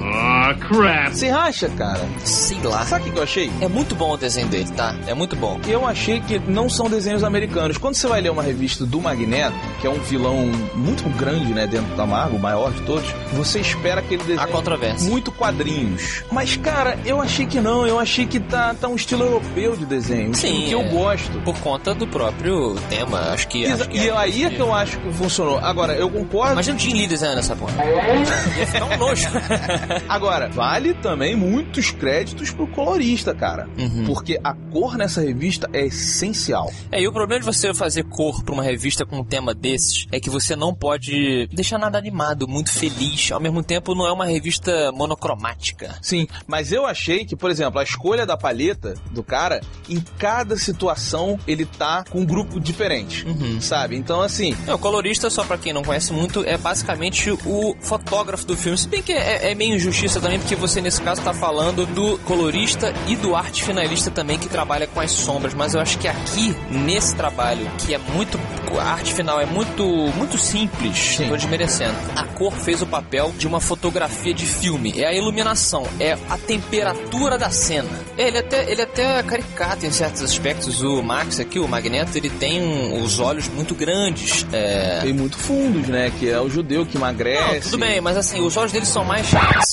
Você 1.11 1.29
acha, 1.29 1.69
cara? 1.69 2.01
Sei 2.23 2.57
lá. 2.63 2.83
Sabe 2.85 3.03
o 3.03 3.05
que 3.05 3.11
que 3.11 3.19
eu 3.19 3.23
achei? 3.23 3.51
É 3.61 3.67
muito 3.67 3.93
bom 3.93 4.14
o 4.15 4.17
desenho 4.17 4.47
dele, 4.47 4.69
tá? 4.75 4.95
É 5.07 5.13
muito 5.13 5.35
bom. 5.35 5.59
Eu 5.67 5.85
achei 5.87 6.19
que 6.19 6.39
não 6.39 6.69
são 6.69 6.89
desenhos 6.89 7.23
americanos. 7.23 7.77
Quando 7.77 7.95
você 7.95 8.07
vai 8.07 8.21
ler 8.21 8.31
uma 8.31 8.43
revista 8.43 8.85
do 8.85 8.99
Magneto, 9.01 9.55
que 9.81 9.87
é 9.87 9.89
um 9.89 9.99
vilão 9.99 10.37
muito 10.75 11.07
grande, 11.17 11.53
né, 11.53 11.67
dentro 11.67 11.95
da 11.95 12.05
Marvel, 12.05 12.37
o 12.37 12.41
maior 12.41 12.71
de 12.71 12.81
todos, 12.81 13.09
você 13.33 13.59
espera 13.59 13.99
aquele 14.01 14.23
desenho 14.23 14.47
controvérsia. 14.49 15.09
muito 15.09 15.31
quadrinhos. 15.31 16.23
Mas, 16.31 16.55
cara, 16.57 16.97
eu 17.05 17.21
achei 17.21 17.45
que 17.45 17.59
não. 17.59 17.85
Eu 17.85 17.99
achei 17.99 18.25
que 18.25 18.39
tá, 18.39 18.73
tá 18.73 18.87
um 18.87 18.95
estilo 18.95 19.23
europeu 19.23 19.75
de 19.75 19.85
desenho. 19.85 20.33
Sim, 20.35 20.65
que 20.65 20.71
eu 20.71 20.81
é. 20.81 20.87
gosto. 20.89 21.39
Por 21.41 21.57
conta 21.59 21.93
do 21.93 22.07
próprio 22.07 22.75
tema, 22.89 23.19
acho 23.31 23.47
que. 23.47 23.63
Exa- 23.63 23.75
acho 23.83 23.89
que 23.89 23.97
e 23.97 24.09
aí 24.09 24.43
é 24.45 24.49
que 24.49 24.59
eu 24.59 24.73
acho 24.73 24.97
que 24.99 25.11
funcionou. 25.13 25.57
Agora, 25.59 25.93
eu 25.93 26.09
concordo. 26.09 26.53
Imagina 26.53 26.77
o 26.77 26.79
Jim 26.79 26.93
Lee 26.93 27.07
desenhando 27.07 27.39
essa 27.39 27.55
porra. 27.55 27.73
Ia 28.57 28.65
ficar 28.67 28.85
um 28.85 28.97
nojo. 28.97 29.27
Agora, 30.07 30.49
vale 30.49 30.93
também 30.95 31.35
muitos 31.35 31.91
créditos 31.91 32.51
pro 32.51 32.67
colorista, 32.67 33.33
cara. 33.33 33.67
Uhum. 33.77 34.04
Porque 34.05 34.39
a 34.43 34.53
cor 34.71 34.97
nessa 34.97 35.21
revista 35.21 35.69
é 35.73 35.85
essencial. 35.85 36.71
É, 36.91 37.01
e 37.01 37.07
o 37.07 37.11
problema 37.13 37.39
de 37.39 37.45
você 37.45 37.73
fazer 37.73 38.03
cor 38.03 38.43
pra 38.43 38.53
uma 38.53 38.63
revista 38.63 39.05
com 39.05 39.17
um 39.19 39.23
tema 39.23 39.53
desses 39.53 40.05
é 40.11 40.19
que 40.19 40.29
você 40.29 40.55
não 40.55 40.73
pode 40.73 41.47
deixar 41.53 41.77
nada 41.77 41.97
animado, 41.97 42.47
muito 42.47 42.71
feliz. 42.71 43.31
Ao 43.31 43.39
mesmo 43.39 43.63
tempo, 43.63 43.95
não 43.95 44.05
é 44.07 44.11
uma 44.11 44.25
revista 44.25 44.91
monocromática. 44.93 45.95
Sim, 46.01 46.27
mas 46.47 46.71
eu 46.71 46.85
achei 46.85 47.25
que, 47.25 47.35
por 47.35 47.49
exemplo, 47.49 47.79
a 47.79 47.83
escolha 47.83 48.25
da 48.25 48.37
palheta 48.37 48.93
do 49.11 49.23
cara, 49.23 49.61
em 49.89 49.99
cada 50.17 50.57
situação 50.57 51.39
ele 51.47 51.65
tá 51.65 52.03
com 52.09 52.19
um 52.19 52.25
grupo 52.25 52.59
diferente, 52.59 53.25
Uhum. 53.25 53.59
sabe? 53.61 53.95
Então, 53.95 54.21
assim, 54.21 54.55
É, 54.67 54.73
o 54.73 54.77
colorista, 54.79 55.29
só 55.29 55.43
pra 55.43 55.57
quem 55.57 55.73
não 55.73 55.83
conhece 55.83 56.13
muito, 56.13 56.43
é 56.43 56.57
basicamente 56.57 57.31
o 57.31 57.75
fotógrafo 57.81 58.45
do 58.45 58.55
filme. 58.55 58.77
Se 58.77 58.87
bem 58.87 59.01
que 59.01 59.11
é, 59.13 59.51
é 59.51 59.55
meio 59.55 59.75
injustiça 59.75 60.19
também, 60.21 60.39
porque 60.39 60.55
você 60.55 60.81
nesse 60.81 61.01
caso 61.01 61.21
tá 61.21 61.33
falando 61.33 61.85
do 61.87 62.17
colorista 62.19 62.93
e 63.07 63.15
do 63.15 63.35
arte 63.35 63.63
finalista 63.63 63.94
também, 64.11 64.37
que 64.37 64.47
trabalha 64.49 64.87
com 64.87 64.99
as 64.99 65.11
sombras. 65.11 65.53
Mas 65.53 65.73
eu 65.73 65.79
acho 65.81 65.97
que 65.97 66.07
aqui, 66.07 66.55
nesse 66.69 67.15
trabalho, 67.15 67.69
que 67.79 67.93
é 67.93 67.97
muito. 67.97 68.39
A 68.79 68.83
arte 68.91 69.13
final 69.13 69.39
é 69.39 69.45
muito, 69.45 69.85
muito 70.17 70.37
simples, 70.37 70.97
Sim. 70.97 71.29
tô 71.29 71.35
desmerecendo. 71.37 71.95
A 72.15 72.23
cor 72.25 72.51
fez 72.51 72.81
o 72.81 72.85
papel 72.85 73.33
de 73.37 73.47
uma 73.47 73.61
fotografia 73.61 74.33
de 74.33 74.45
filme. 74.45 74.93
É 74.99 75.07
a 75.07 75.13
iluminação, 75.13 75.87
é 75.97 76.17
a 76.29 76.37
temperatura 76.37 77.37
da 77.37 77.49
cena. 77.49 77.87
É, 78.17 78.27
Ele 78.27 78.37
até, 78.39 78.69
ele 78.69 78.81
até 78.81 79.19
é 79.19 79.23
caricato 79.23 79.85
em 79.85 79.91
certos 79.91 80.21
aspectos. 80.23 80.81
O 80.81 81.01
Max 81.01 81.39
aqui, 81.39 81.57
o 81.59 81.67
Magneto, 81.67 82.17
ele 82.17 82.29
tem 82.29 82.61
um- 82.61 83.01
os 83.03 83.19
olhos 83.19 83.47
muito 83.47 83.73
grandes. 83.73 84.45
É, 84.51 84.99
tem 85.03 85.13
muito 85.13 85.37
fundos, 85.37 85.87
né? 85.87 86.11
Que 86.19 86.29
é 86.29 86.41
o 86.41 86.49
judeu 86.49 86.85
que 86.85 86.97
emagrece. 86.97 87.53
não, 87.53 87.59
tudo 87.61 87.77
bem, 87.77 88.01
mas 88.01 88.17
assim, 88.17 88.41
os 88.41 88.57
olhos 88.57 88.71
dele 88.73 88.85
são 88.85 89.05
mais. 89.05 89.27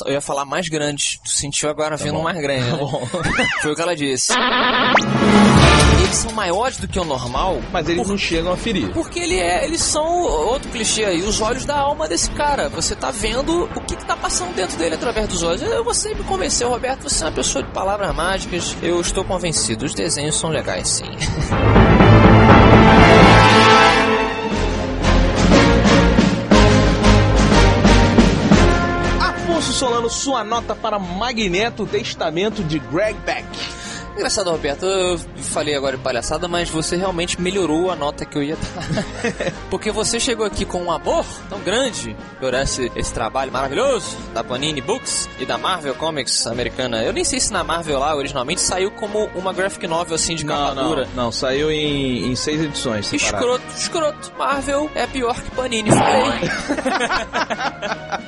Eu 0.07 0.12
ia 0.12 0.21
falar 0.21 0.45
mais 0.45 0.69
grandes. 0.69 1.19
Tu 1.25 1.31
sentiu 1.31 1.69
agora 1.71 1.97
vendo 1.97 2.19
um 2.19 2.23
mais 2.23 2.41
grande, 2.41 2.71
né? 2.71 2.79
Foi 3.62 3.73
o 3.73 3.75
que 3.75 3.83
ela 3.83 3.97
disse. 3.97 4.12
Eles 6.02 6.16
são 6.16 6.33
maiores 6.33 6.76
do 6.78 6.87
que 6.88 6.99
o 6.99 7.04
normal. 7.04 7.61
Mas 7.73 7.88
eles 7.88 8.02
por- 8.02 8.09
não 8.11 8.19
chegam 8.19 8.52
a 8.52 8.57
ferir. 8.57 8.90
Porque 8.92 9.19
ele 9.19 9.38
é, 9.38 9.64
eles 9.64 9.81
são 9.83 10.04
outro 10.23 10.69
clichê 10.71 11.04
aí, 11.04 11.23
os 11.23 11.40
olhos 11.40 11.64
da 11.64 11.76
alma 11.78 12.09
desse 12.09 12.31
cara. 12.31 12.69
Você 12.69 12.95
tá 12.95 13.11
vendo 13.11 13.64
o 13.64 13.81
que, 13.83 13.97
que 13.97 14.04
tá 14.04 14.16
passando 14.16 14.54
dentro 14.54 14.76
dele 14.76 14.95
através 14.97 15.28
dos 15.28 15.42
olhos. 15.42 15.62
Eu, 15.62 15.83
você 15.85 16.14
me 16.14 16.23
convenceu, 16.25 16.69
Roberto, 16.69 17.04
você 17.09 17.25
é 17.25 17.26
uma 17.28 17.33
pessoa 17.33 17.62
de 17.64 17.71
palavras 17.71 18.14
mágicas. 18.14 18.76
Eu 18.83 19.00
estou 19.00 19.25
convencido, 19.25 19.85
os 19.87 19.95
desenhos 19.95 20.37
são 20.38 20.50
legais 20.50 20.88
sim. 20.88 21.04
Afonso 29.21 29.73
Solano, 29.73 30.11
sua 30.11 30.45
nota 30.45 30.75
para 30.75 30.99
Magneto 30.99 31.87
Testamento 31.87 32.62
de 32.64 32.78
Greg 32.78 33.16
Beck. 33.25 33.45
Engraçado, 34.23 34.52
Roberto, 34.52 34.87
eu 34.87 35.19
falei 35.19 35.75
agora 35.75 35.97
de 35.97 36.02
palhaçada, 36.05 36.47
mas 36.47 36.71
você 36.71 36.95
realmente 36.95 37.41
melhorou 37.41 37.91
a 37.91 37.97
nota 37.97 38.25
que 38.25 38.38
eu 38.38 38.43
ia 38.45 38.55
dar. 38.55 39.52
Porque 39.69 39.91
você 39.91 40.21
chegou 40.21 40.47
aqui 40.47 40.64
com 40.64 40.81
um 40.81 40.93
amor 40.93 41.25
tão 41.49 41.59
grande 41.59 42.17
por 42.38 42.55
esse, 42.55 42.88
esse 42.95 43.12
trabalho 43.12 43.50
maravilhoso 43.50 44.17
da 44.33 44.45
Panini 44.45 44.81
Books 44.81 45.29
e 45.41 45.45
da 45.45 45.59
Marvel 45.59 45.97
Comics 45.97 46.47
americana. 46.47 47.02
Eu 47.02 47.12
nem 47.12 47.25
sei 47.25 47.41
se 47.41 47.52
na 47.52 47.64
Marvel 47.64 47.99
lá 47.99 48.14
originalmente 48.14 48.61
saiu 48.61 48.93
como 48.93 49.25
uma 49.35 49.52
graphic 49.52 49.88
novel 49.88 50.14
assim 50.14 50.37
de 50.37 50.45
capa 50.45 50.73
Não, 50.73 50.75
não, 50.76 50.88
dura. 50.91 51.09
não, 51.17 51.33
saiu 51.33 51.69
em, 51.73 52.31
em 52.31 52.37
seis 52.37 52.62
edições. 52.62 53.07
separadas. 53.07 53.41
Escroto, 53.41 53.76
escroto. 53.76 54.33
Marvel 54.38 54.88
é 54.95 55.05
pior 55.05 55.35
que 55.35 55.50
Panini, 55.50 55.91
falei. 55.99 56.49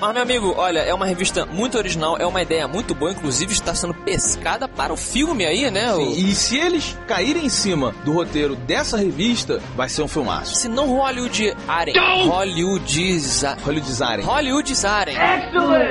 Mas, 0.00 0.12
meu 0.12 0.22
amigo, 0.22 0.54
olha, 0.56 0.80
é 0.80 0.92
uma 0.92 1.06
revista 1.06 1.46
muito 1.46 1.78
original, 1.78 2.16
é 2.18 2.26
uma 2.26 2.42
ideia 2.42 2.66
muito 2.66 2.96
boa, 2.96 3.12
inclusive 3.12 3.52
está 3.52 3.76
sendo 3.76 3.94
pescada 3.94 4.66
para 4.66 4.92
o 4.92 4.96
filme 4.96 5.46
aí, 5.46 5.70
né? 5.70 5.83
Sim, 5.92 6.12
e 6.12 6.34
se 6.34 6.56
eles 6.56 6.96
caírem 7.06 7.46
em 7.46 7.48
cima 7.48 7.94
do 8.04 8.12
roteiro 8.12 8.56
dessa 8.56 8.96
revista, 8.96 9.60
vai 9.76 9.88
ser 9.88 10.02
um 10.02 10.08
filmaço. 10.08 10.54
Se 10.54 10.68
não 10.68 10.88
Hollywoodizarem. 10.88 11.94
Hollywoodiza... 12.28 13.56
Hollywoodizarem. 13.64 14.24
Hollywoodizarem. 14.24 15.16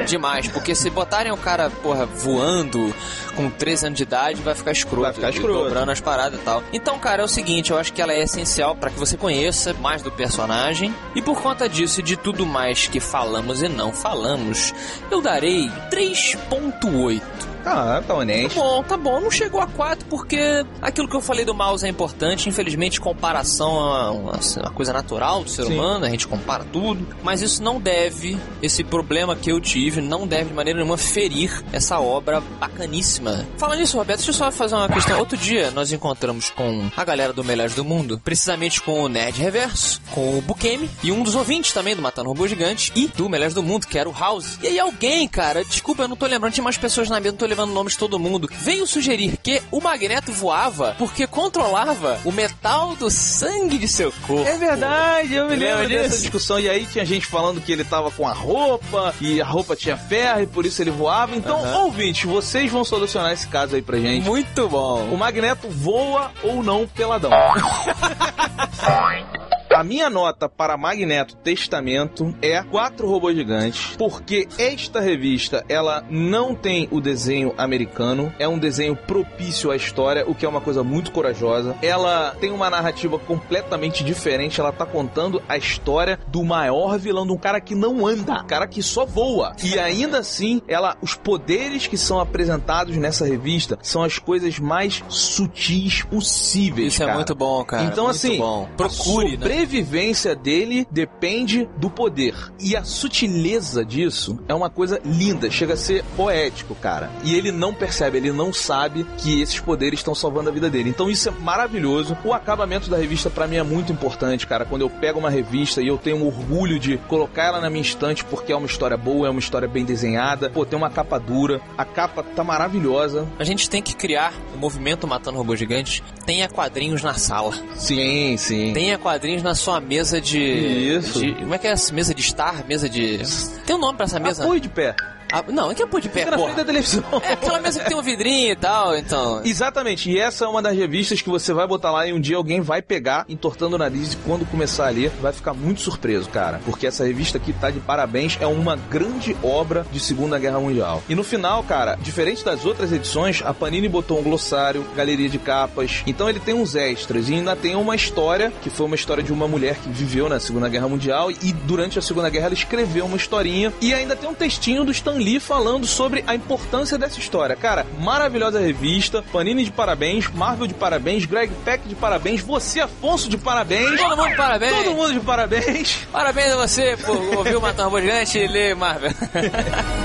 Demais, 0.05 0.47
porque 0.47 0.75
se 0.75 0.89
botarem 0.89 1.31
o 1.31 1.37
cara, 1.37 1.69
porra, 1.69 2.05
voando 2.05 2.93
com 3.35 3.49
13 3.49 3.87
anos 3.87 3.97
de 3.97 4.03
idade, 4.03 4.41
vai 4.41 4.55
ficar 4.55 4.71
escroto. 4.71 5.01
Vai 5.03 5.13
ficar 5.13 5.29
escroto. 5.29 5.63
Dobrando 5.63 5.91
as 5.91 5.99
paradas 5.99 6.39
e 6.39 6.43
tal. 6.43 6.63
Então, 6.71 6.99
cara, 6.99 7.21
é 7.21 7.25
o 7.25 7.27
seguinte, 7.27 7.71
eu 7.71 7.77
acho 7.77 7.91
que 7.93 8.01
ela 8.01 8.13
é 8.13 8.21
essencial 8.23 8.75
pra 8.75 8.89
que 8.89 8.99
você 8.99 9.17
conheça 9.17 9.73
mais 9.73 10.01
do 10.01 10.11
personagem. 10.11 10.93
E 11.15 11.21
por 11.21 11.41
conta 11.41 11.67
disso 11.67 11.99
e 11.99 12.03
de 12.03 12.15
tudo 12.15 12.45
mais 12.45 12.87
que 12.87 12.99
falamos 12.99 13.61
e 13.61 13.67
não 13.67 13.91
falamos, 13.91 14.73
eu 15.09 15.21
darei 15.21 15.69
3.8. 15.91 17.52
Tá 17.63 18.01
Tá 18.01 18.13
honesto. 18.15 18.55
bom, 18.55 18.83
tá 18.83 18.97
bom. 18.97 19.19
Não 19.19 19.31
chegou 19.31 19.61
a 19.61 19.67
4 19.67 20.05
porque 20.07 20.37
aquilo 20.81 21.07
que 21.07 21.15
eu 21.15 21.21
falei 21.21 21.45
do 21.45 21.53
mouse 21.53 21.85
é 21.85 21.89
importante. 21.89 22.49
Infelizmente, 22.49 22.99
comparação 22.99 23.71
é 23.75 24.09
uma, 24.11 24.39
uma 24.61 24.71
coisa 24.71 24.91
natural 24.93 25.43
do 25.43 25.49
ser 25.49 25.65
Sim. 25.65 25.73
humano, 25.73 26.05
a 26.05 26.09
gente 26.09 26.27
compara 26.27 26.63
tudo. 26.71 27.05
Mas 27.23 27.41
isso 27.41 27.61
não 27.63 27.79
deve, 27.79 28.37
esse 28.61 28.83
problema 28.83 29.35
que 29.35 29.51
eu 29.51 29.59
tive, 29.59 30.01
não 30.01 30.27
deve 30.27 30.49
de 30.49 30.53
maneira 30.53 30.77
nenhuma 30.79 30.97
ferir 30.97 31.63
essa 31.71 31.99
obra 31.99 32.41
bacaníssima. 32.59 33.45
Falando 33.57 33.79
nisso, 33.79 33.97
Roberto, 33.97 34.19
deixa 34.19 34.31
eu 34.31 34.35
só 34.35 34.51
fazer 34.51 34.75
uma 34.75 34.89
questão. 34.89 35.19
Outro 35.19 35.37
dia 35.37 35.71
nós 35.71 35.91
encontramos 35.91 36.49
com 36.49 36.89
a 36.95 37.03
galera 37.05 37.31
do 37.31 37.43
Melhores 37.43 37.75
do 37.75 37.83
Mundo, 37.85 38.19
precisamente 38.23 38.81
com 38.81 39.03
o 39.03 39.07
Nerd 39.09 39.39
Reverso, 39.39 40.01
com 40.11 40.37
o 40.37 40.41
Bukemi 40.41 40.89
e 41.01 41.11
um 41.11 41.23
dos 41.23 41.35
ouvintes 41.35 41.71
também 41.71 41.95
do 41.95 42.01
Matando 42.01 42.29
Robô 42.29 42.47
Gigante 42.47 42.91
e 42.95 43.07
do 43.07 43.29
Melhores 43.29 43.53
do 43.53 43.63
Mundo, 43.63 43.87
que 43.87 43.97
era 43.97 44.09
o 44.09 44.13
House. 44.13 44.57
E 44.61 44.67
aí 44.67 44.79
alguém, 44.79 45.27
cara, 45.27 45.63
desculpa, 45.63 46.03
eu 46.03 46.07
não 46.07 46.15
tô 46.15 46.25
lembrando, 46.25 46.53
tinha 46.53 46.63
mais 46.63 46.77
pessoas 46.77 47.09
na 47.09 47.19
mesa, 47.19 47.31
não 47.31 47.37
tô 47.37 47.45
levando 47.53 47.71
nomes 47.71 47.93
de 47.93 47.99
todo 47.99 48.17
mundo, 48.17 48.49
veio 48.51 48.87
sugerir 48.87 49.37
que 49.43 49.61
o 49.71 49.79
Magneto 49.79 50.31
voava 50.31 50.95
porque 50.97 51.27
controlava 51.27 52.19
o 52.25 52.31
metal 52.31 52.95
do 52.95 53.11
sangue 53.11 53.77
de 53.77 53.87
seu 53.87 54.11
corpo. 54.25 54.49
É 54.49 54.57
verdade, 54.57 55.35
eu 55.35 55.47
me 55.47 55.55
lembro 55.55 55.87
dessa 55.87 56.09
disso? 56.09 56.21
discussão. 56.23 56.59
E 56.59 56.67
aí 56.67 56.87
tinha 56.87 57.05
gente 57.05 57.27
falando 57.27 57.61
que 57.61 57.71
ele 57.71 57.83
tava 57.83 58.09
com 58.09 58.27
a 58.27 58.33
roupa 58.33 59.13
e 59.21 59.39
a 59.39 59.45
roupa 59.45 59.75
tinha 59.75 59.95
ferro 59.95 60.41
e 60.41 60.47
por 60.47 60.65
isso 60.65 60.81
ele 60.81 60.89
voava. 60.89 61.35
Então, 61.35 61.63
Aham. 61.63 61.83
ouvintes, 61.83 62.23
vocês 62.23 62.71
vão 62.71 62.83
solucionar 62.83 63.31
esse 63.31 63.47
caso 63.47 63.75
aí 63.75 63.83
pra 63.83 63.99
gente. 63.99 64.25
Muito 64.25 64.67
bom. 64.67 65.03
O 65.11 65.17
Magneto 65.17 65.69
voa 65.69 66.31
ou 66.41 66.63
não 66.63 66.87
peladão? 66.87 67.29
A 69.73 69.83
minha 69.83 70.07
nota 70.07 70.47
para 70.47 70.77
Magneto 70.77 71.35
Testamento 71.37 72.33
é 72.43 72.61
4 72.61 73.07
robôs 73.09 73.35
gigantes, 73.35 73.95
porque 73.97 74.47
esta 74.59 74.99
revista 74.99 75.65
ela 75.67 76.05
não 76.11 76.53
tem 76.53 76.87
o 76.91 77.01
desenho 77.01 77.55
americano, 77.57 78.31
é 78.37 78.47
um 78.47 78.59
desenho 78.59 78.95
propício 78.95 79.71
à 79.71 79.75
história, 79.75 80.29
o 80.29 80.35
que 80.35 80.45
é 80.45 80.49
uma 80.49 80.61
coisa 80.61 80.83
muito 80.83 81.11
corajosa. 81.11 81.75
Ela 81.81 82.35
tem 82.39 82.51
uma 82.51 82.69
narrativa 82.69 83.17
completamente 83.17 84.03
diferente, 84.03 84.59
ela 84.59 84.71
tá 84.71 84.85
contando 84.85 85.41
a 85.49 85.57
história 85.57 86.19
do 86.27 86.43
maior 86.43 86.99
vilão, 86.99 87.25
de 87.25 87.33
um 87.33 87.37
cara 87.37 87.59
que 87.59 87.73
não 87.73 88.05
anda, 88.05 88.41
um 88.43 88.47
cara 88.47 88.67
que 88.67 88.83
só 88.83 89.05
voa. 89.05 89.55
E 89.63 89.79
ainda 89.79 90.19
assim, 90.19 90.61
ela 90.67 90.95
os 91.01 91.15
poderes 91.15 91.87
que 91.87 91.97
são 91.97 92.19
apresentados 92.19 92.95
nessa 92.95 93.25
revista 93.25 93.79
são 93.81 94.03
as 94.03 94.19
coisas 94.19 94.59
mais 94.59 95.03
sutis 95.09 96.03
possíveis. 96.03 96.93
Isso 96.93 97.01
é 97.01 97.05
cara. 97.07 97.17
muito 97.17 97.33
bom, 97.33 97.65
cara. 97.65 97.83
Então, 97.83 98.05
Muito 98.05 98.15
assim, 98.15 98.37
bom. 98.37 98.69
procure, 98.77 99.35
né? 99.37 99.62
Sobrevivência 99.63 100.35
dele 100.35 100.85
depende 100.91 101.67
do 101.77 101.89
poder. 101.89 102.35
E 102.59 102.75
a 102.75 102.83
sutileza 102.83 103.85
disso 103.85 104.37
é 104.47 104.53
uma 104.53 104.69
coisa 104.69 104.99
linda, 105.05 105.49
chega 105.49 105.73
a 105.73 105.77
ser 105.77 106.03
poético, 106.17 106.75
cara. 106.75 107.09
E 107.23 107.35
ele 107.35 107.51
não 107.51 107.73
percebe, 107.73 108.17
ele 108.17 108.31
não 108.31 108.51
sabe 108.51 109.05
que 109.17 109.41
esses 109.41 109.59
poderes 109.59 109.99
estão 109.99 110.13
salvando 110.13 110.49
a 110.49 110.51
vida 110.51 110.69
dele. 110.69 110.89
Então 110.89 111.09
isso 111.09 111.29
é 111.29 111.31
maravilhoso. 111.31 112.17
O 112.25 112.33
acabamento 112.33 112.89
da 112.89 112.97
revista 112.97 113.29
para 113.29 113.47
mim 113.47 113.55
é 113.55 113.63
muito 113.63 113.91
importante, 113.91 114.45
cara. 114.45 114.65
Quando 114.65 114.81
eu 114.81 114.89
pego 114.89 115.19
uma 115.19 115.29
revista 115.29 115.81
e 115.81 115.87
eu 115.87 115.97
tenho 115.97 116.17
um 116.17 116.27
orgulho 116.27 116.77
de 116.77 116.97
colocar 117.07 117.43
ela 117.45 117.61
na 117.61 117.69
minha 117.69 117.81
estante 117.81 118.25
porque 118.25 118.51
é 118.51 118.55
uma 118.55 118.67
história 118.67 118.97
boa, 118.97 119.27
é 119.27 119.29
uma 119.29 119.39
história 119.39 119.67
bem 119.67 119.85
desenhada. 119.85 120.49
Pô, 120.49 120.65
tem 120.65 120.77
uma 120.77 120.89
capa 120.89 121.17
dura, 121.17 121.61
a 121.77 121.85
capa 121.85 122.21
tá 122.21 122.43
maravilhosa. 122.43 123.27
A 123.39 123.43
gente 123.43 123.69
tem 123.69 123.81
que 123.81 123.95
criar 123.95 124.33
o 124.53 124.57
movimento 124.57 125.07
Matando 125.07 125.37
Robôs 125.37 125.57
Gigantes. 125.57 126.03
Tenha 126.25 126.49
quadrinhos 126.49 127.01
na 127.01 127.13
sala. 127.13 127.53
Sim, 127.75 128.35
sim. 128.37 128.73
Tenha 128.73 128.97
quadrinhos 128.97 129.41
na 129.41 129.52
sua 129.55 129.79
mesa 129.79 130.19
de. 130.21 130.39
Isso. 130.39 131.19
de- 131.19 131.33
como 131.35 131.53
é 131.53 131.57
que 131.57 131.67
é 131.67 131.71
essa 131.71 131.93
mesa 131.93 132.13
de 132.13 132.21
estar? 132.21 132.65
Mesa 132.65 132.87
de. 132.89 133.19
Tem 133.65 133.75
um 133.75 133.79
nome 133.79 133.95
pra 133.97 134.05
essa 134.05 134.19
mesa? 134.19 134.43
Apoio 134.43 134.59
de 134.59 134.69
pé. 134.69 134.95
Ah, 135.33 135.43
não, 135.51 135.71
é 135.71 135.73
que 135.73 135.81
é 135.81 135.87
pôr 135.87 135.99
de 135.99 136.09
pé, 136.09 136.25
Fica 136.25 136.37
na 136.37 136.43
frente 136.43 136.57
da 136.57 136.63
televisão. 136.63 137.03
É 137.23 137.33
aquela 137.33 137.59
mesa 137.59 137.79
que 137.79 137.89
tem 137.89 137.97
um 137.97 138.03
vidrinho 138.03 138.51
e 138.51 138.55
tal, 138.55 138.95
então. 138.95 139.41
Exatamente, 139.43 140.11
e 140.11 140.19
essa 140.19 140.45
é 140.45 140.47
uma 140.47 140.61
das 140.61 140.77
revistas 140.77 141.23
que 141.23 141.29
você 141.29 141.51
vai 141.53 141.65
botar 141.65 141.89
lá 141.89 142.05
e 142.07 142.13
um 142.13 142.19
dia 142.19 142.37
alguém 142.37 142.61
vai 142.61 142.83
pegar, 142.83 143.25
entortando 143.27 143.75
o 143.75 143.79
nariz 143.79 144.13
e 144.13 144.17
quando 144.17 144.45
começar 144.45 144.85
a 144.85 144.91
ler, 144.91 145.09
vai 145.19 145.33
ficar 145.33 145.55
muito 145.55 145.81
surpreso, 145.81 146.29
cara. 146.29 146.61
Porque 146.63 146.85
essa 146.85 147.03
revista 147.03 147.39
aqui 147.39 147.51
tá 147.51 147.71
de 147.71 147.79
parabéns, 147.79 148.37
é 148.39 148.45
uma 148.45 148.75
grande 148.75 149.35
obra 149.41 149.87
de 149.91 149.99
Segunda 149.99 150.37
Guerra 150.37 150.59
Mundial. 150.59 151.01
E 151.09 151.15
no 151.15 151.23
final, 151.23 151.63
cara, 151.63 151.95
diferente 151.95 152.45
das 152.45 152.63
outras 152.63 152.91
edições, 152.91 153.41
a 153.43 153.55
Panini 153.55 153.89
botou 153.89 154.19
um 154.19 154.23
glossário, 154.23 154.85
galeria 154.95 155.29
de 155.29 155.39
capas, 155.39 156.03
então 156.05 156.29
ele 156.29 156.39
tem 156.39 156.53
uns 156.53 156.75
extras 156.75 157.27
e 157.29 157.33
ainda 157.33 157.55
tem 157.55 157.75
uma 157.75 157.95
história, 157.95 158.53
que 158.61 158.69
foi 158.69 158.85
uma 158.85 158.95
história 158.95 159.23
de 159.23 159.33
uma 159.33 159.47
mulher 159.47 159.77
que 159.77 159.89
viveu 159.89 160.29
na 160.29 160.39
Segunda 160.39 160.69
Guerra 160.69 160.87
Mundial 160.87 161.31
e 161.31 161.51
durante 161.65 161.97
a 161.97 162.03
Segunda 162.03 162.29
Guerra 162.29 162.45
ela 162.45 162.53
escreveu 162.53 163.05
uma 163.05 163.17
historinha 163.17 163.73
e 163.81 163.93
ainda 163.93 164.15
tem 164.15 164.29
um 164.29 164.33
textinho 164.35 164.83
do 164.83 164.91
Stan 164.91 165.22
Lee 165.23 165.39
falando 165.39 165.87
sobre 165.87 166.23
a 166.27 166.35
importância 166.35 166.97
dessa 166.97 167.19
história. 167.19 167.55
Cara, 167.55 167.85
maravilhosa 167.99 168.59
revista, 168.59 169.23
Panini 169.31 169.63
de 169.63 169.71
parabéns, 169.71 170.27
Marvel 170.29 170.67
de 170.67 170.73
parabéns, 170.73 171.25
Greg 171.25 171.51
Peck 171.63 171.87
de 171.87 171.95
parabéns, 171.95 172.41
você, 172.41 172.81
Afonso, 172.81 173.29
de 173.29 173.37
parabéns. 173.37 173.99
Todo 173.99 174.17
mundo 174.17 174.29
de 174.29 174.35
parabéns. 174.35 174.77
Todo 174.77 174.93
mundo 174.93 175.13
de 175.13 175.19
parabéns. 175.21 176.07
Parabéns 176.11 176.51
a 176.53 176.55
você 176.57 176.97
por 176.97 177.15
ouvir 177.37 177.55
o 177.55 177.59
Robô 177.59 178.01
Gigante 178.01 178.37
e 178.37 178.47
ler 178.47 178.75
Marvel. 178.75 179.11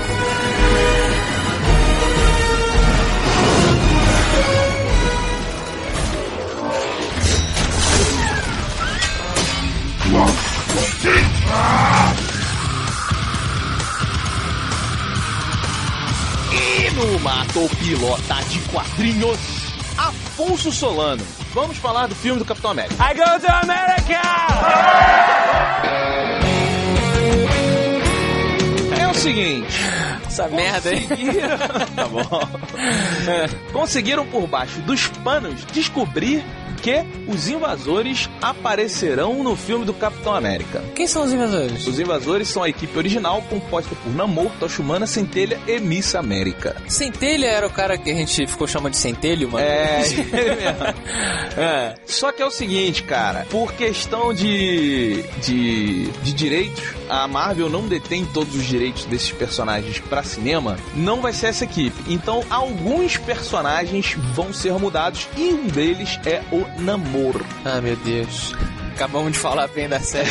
E 16.99 17.05
no 17.05 17.19
Matou 17.21 17.69
Pilota 17.69 18.35
de 18.49 18.59
Quadrinhos, 18.71 19.39
Afonso 19.97 20.69
Solano. 20.69 21.25
Vamos 21.53 21.77
falar 21.77 22.07
do 22.07 22.15
filme 22.15 22.39
do 22.39 22.45
Capitão 22.45 22.71
América. 22.71 22.95
I 23.01 23.13
go 23.13 23.23
to 23.39 23.51
America! 23.63 24.21
É 28.99 29.07
o 29.07 29.13
seguinte. 29.13 29.79
Essa 30.27 30.49
merda 30.49 30.89
aí. 30.89 31.07
tá 31.95 32.05
bom. 32.05 32.49
Conseguiram 33.71 34.25
por 34.27 34.45
baixo 34.45 34.81
dos 34.81 35.07
panos 35.07 35.65
descobrir 35.71 36.43
que 36.79 37.03
os 37.27 37.47
invasores 37.47 38.29
aparecerão 38.41 39.43
no 39.43 39.55
filme 39.55 39.85
do 39.85 39.93
Capitão 39.93 40.33
América. 40.33 40.81
Quem 40.95 41.07
são 41.07 41.23
os 41.23 41.33
invasores? 41.33 41.85
Os 41.87 41.99
invasores 41.99 42.47
são 42.47 42.63
a 42.63 42.69
equipe 42.69 42.97
original 42.97 43.41
composta 43.43 43.95
por 43.95 44.13
Namor, 44.13 44.51
Tocha 44.59 44.81
Humana, 44.81 45.05
Centelha 45.05 45.59
e 45.67 45.79
Miss 45.79 46.15
América. 46.15 46.75
Centelha 46.87 47.47
era 47.47 47.67
o 47.67 47.69
cara 47.69 47.97
que 47.97 48.09
a 48.09 48.13
gente 48.13 48.47
ficou 48.47 48.67
chamando 48.67 48.93
de 48.93 48.97
Centelho, 48.97 49.51
mano? 49.51 49.65
É, 49.65 50.01
ele 50.07 50.55
mesmo. 50.55 50.83
É. 51.57 51.95
Só 52.05 52.31
que 52.31 52.41
é 52.41 52.45
o 52.45 52.51
seguinte, 52.51 53.03
cara, 53.03 53.45
por 53.49 53.73
questão 53.73 54.33
de, 54.33 55.23
de, 55.41 56.07
de 56.07 56.33
direitos, 56.33 56.83
a 57.09 57.27
Marvel 57.27 57.69
não 57.69 57.87
detém 57.87 58.25
todos 58.25 58.55
os 58.55 58.65
direitos 58.65 59.05
desses 59.05 59.31
personagens 59.31 59.99
pra 59.99 60.23
cinema, 60.23 60.77
não 60.95 61.21
vai 61.21 61.33
ser 61.33 61.47
essa 61.47 61.63
equipe. 61.63 61.95
Então, 62.07 62.43
alguns 62.49 63.17
personagens 63.17 64.15
vão 64.33 64.53
ser 64.53 64.73
mudados 64.73 65.27
e 65.35 65.49
um 65.49 65.67
deles 65.67 66.19
é 66.25 66.41
o 66.51 66.65
Namor. 66.77 67.43
Ah, 67.65 67.81
meu 67.81 67.95
Deus. 67.97 68.53
Acabamos 68.99 69.31
de 69.31 69.39
falar 69.39 69.69
bem 69.69 69.87
da 69.87 70.01
série. 70.01 70.29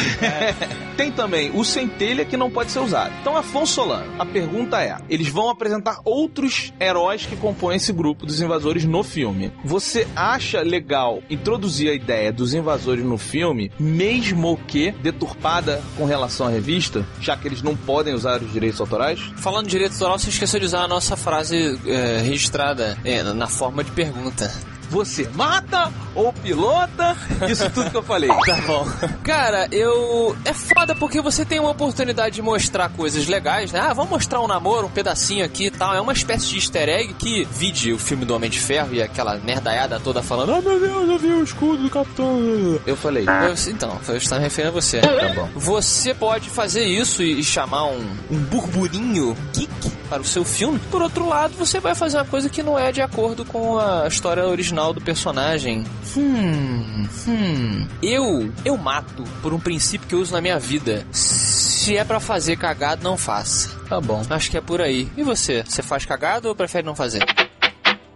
Tem 0.94 1.10
também 1.10 1.50
o 1.54 1.64
Centelha 1.64 2.22
que 2.22 2.36
não 2.36 2.50
pode 2.50 2.70
ser 2.70 2.80
usado. 2.80 3.14
Então, 3.22 3.34
Afonso 3.34 3.76
Solano, 3.76 4.12
a 4.18 4.26
pergunta 4.26 4.82
é: 4.82 4.94
eles 5.08 5.28
vão 5.28 5.48
apresentar 5.48 6.00
outros 6.04 6.70
heróis 6.78 7.24
que 7.24 7.34
compõem 7.34 7.76
esse 7.76 7.94
grupo 7.94 8.26
dos 8.26 8.42
invasores 8.42 8.84
no 8.84 9.02
filme. 9.02 9.50
Você 9.64 10.06
acha 10.14 10.60
legal 10.60 11.22
introduzir 11.30 11.90
a 11.90 11.94
ideia 11.94 12.30
dos 12.30 12.52
invasores 12.52 13.02
no 13.02 13.16
filme, 13.16 13.72
mesmo 13.78 14.60
que 14.66 14.90
deturpada 14.90 15.82
com 15.96 16.04
relação 16.04 16.46
à 16.46 16.50
revista, 16.50 17.06
já 17.22 17.38
que 17.38 17.48
eles 17.48 17.62
não 17.62 17.74
podem 17.74 18.12
usar 18.12 18.42
os 18.42 18.52
direitos 18.52 18.80
autorais? 18.82 19.18
Falando 19.36 19.64
de 19.64 19.70
direito 19.70 19.92
autoral, 19.92 20.18
você 20.18 20.28
esqueceu 20.28 20.60
de 20.60 20.66
usar 20.66 20.82
a 20.82 20.88
nossa 20.88 21.16
frase 21.16 21.80
é, 21.86 22.20
registrada 22.20 22.98
é, 23.02 23.22
na 23.22 23.46
forma 23.46 23.82
de 23.82 23.92
pergunta. 23.92 24.52
Você 24.90 25.28
mata 25.34 25.92
ou 26.14 26.32
pilota? 26.32 27.16
Isso 27.48 27.68
tudo 27.70 27.90
que 27.90 27.96
eu 27.96 28.02
falei. 28.02 28.28
Tá 28.48 28.56
bom. 28.66 28.86
Cara, 29.22 29.68
eu. 29.70 30.34
É 30.44 30.52
foda 30.54 30.94
porque 30.94 31.20
você 31.20 31.44
tem 31.44 31.60
uma 31.60 31.70
oportunidade 31.70 32.36
de 32.36 32.42
mostrar 32.42 32.88
coisas 32.88 33.26
legais, 33.26 33.70
né? 33.72 33.80
Ah, 33.80 33.92
vamos 33.92 34.10
mostrar 34.10 34.40
um 34.40 34.46
namoro, 34.46 34.86
um 34.86 34.90
pedacinho 34.90 35.44
aqui 35.44 35.66
e 35.66 35.70
tal. 35.70 35.94
É 35.94 36.00
uma 36.00 36.12
espécie 36.14 36.46
de 36.46 36.56
easter 36.56 36.88
egg 36.88 37.12
que 37.14 37.44
vide 37.50 37.92
o 37.92 37.98
filme 37.98 38.24
do 38.24 38.34
Homem 38.34 38.48
de 38.48 38.58
Ferro 38.58 38.94
e 38.94 39.02
aquela 39.02 39.36
merdaiada 39.36 40.00
toda 40.00 40.22
falando: 40.22 40.54
Ah, 40.54 40.60
meu 40.62 40.80
Deus, 40.80 41.08
eu 41.10 41.18
vi 41.18 41.28
o 41.28 41.42
escudo 41.44 41.82
do 41.82 41.90
Capitão. 41.90 42.80
Eu 42.86 42.96
falei. 42.96 43.24
Eu- 43.26 43.72
então, 43.72 43.98
eu 44.08 44.16
estava 44.16 44.40
me 44.40 44.46
referindo 44.46 44.76
a 44.76 44.80
você. 44.80 45.00
Tá 45.00 45.28
bom. 45.34 45.48
Você 45.56 46.14
pode 46.14 46.48
fazer 46.48 46.84
isso 46.84 47.22
e 47.22 47.42
chamar 47.44 47.84
um, 47.86 48.06
um 48.30 48.38
burburinho 48.38 49.36
geek 49.52 49.90
para 50.08 50.22
o 50.22 50.24
seu 50.24 50.44
filme. 50.44 50.78
Por 50.90 51.02
outro 51.02 51.28
lado, 51.28 51.54
você 51.58 51.80
vai 51.80 51.94
fazer 51.94 52.16
uma 52.16 52.24
coisa 52.24 52.48
que 52.48 52.62
não 52.62 52.78
é 52.78 52.90
de 52.90 53.02
acordo 53.02 53.44
com 53.44 53.78
a 53.78 54.06
história 54.08 54.46
original 54.46 54.77
do 54.94 55.00
personagem. 55.00 55.84
Hum, 56.16 57.06
hum. 57.26 57.88
Eu, 58.02 58.52
eu 58.64 58.76
mato 58.76 59.24
por 59.42 59.52
um 59.52 59.60
princípio 59.60 60.06
que 60.08 60.14
eu 60.14 60.20
uso 60.20 60.32
na 60.32 60.40
minha 60.40 60.58
vida. 60.58 61.06
Se 61.12 61.96
é 61.96 62.04
pra 62.04 62.20
fazer 62.20 62.56
cagado, 62.56 63.02
não 63.02 63.16
faça. 63.16 63.70
Tá 63.88 64.00
bom. 64.00 64.22
Acho 64.30 64.50
que 64.50 64.56
é 64.56 64.60
por 64.60 64.80
aí. 64.80 65.08
E 65.16 65.22
você? 65.22 65.62
Você 65.62 65.82
faz 65.82 66.04
cagado 66.04 66.48
ou 66.48 66.54
prefere 66.54 66.86
não 66.86 66.94
fazer? 66.94 67.24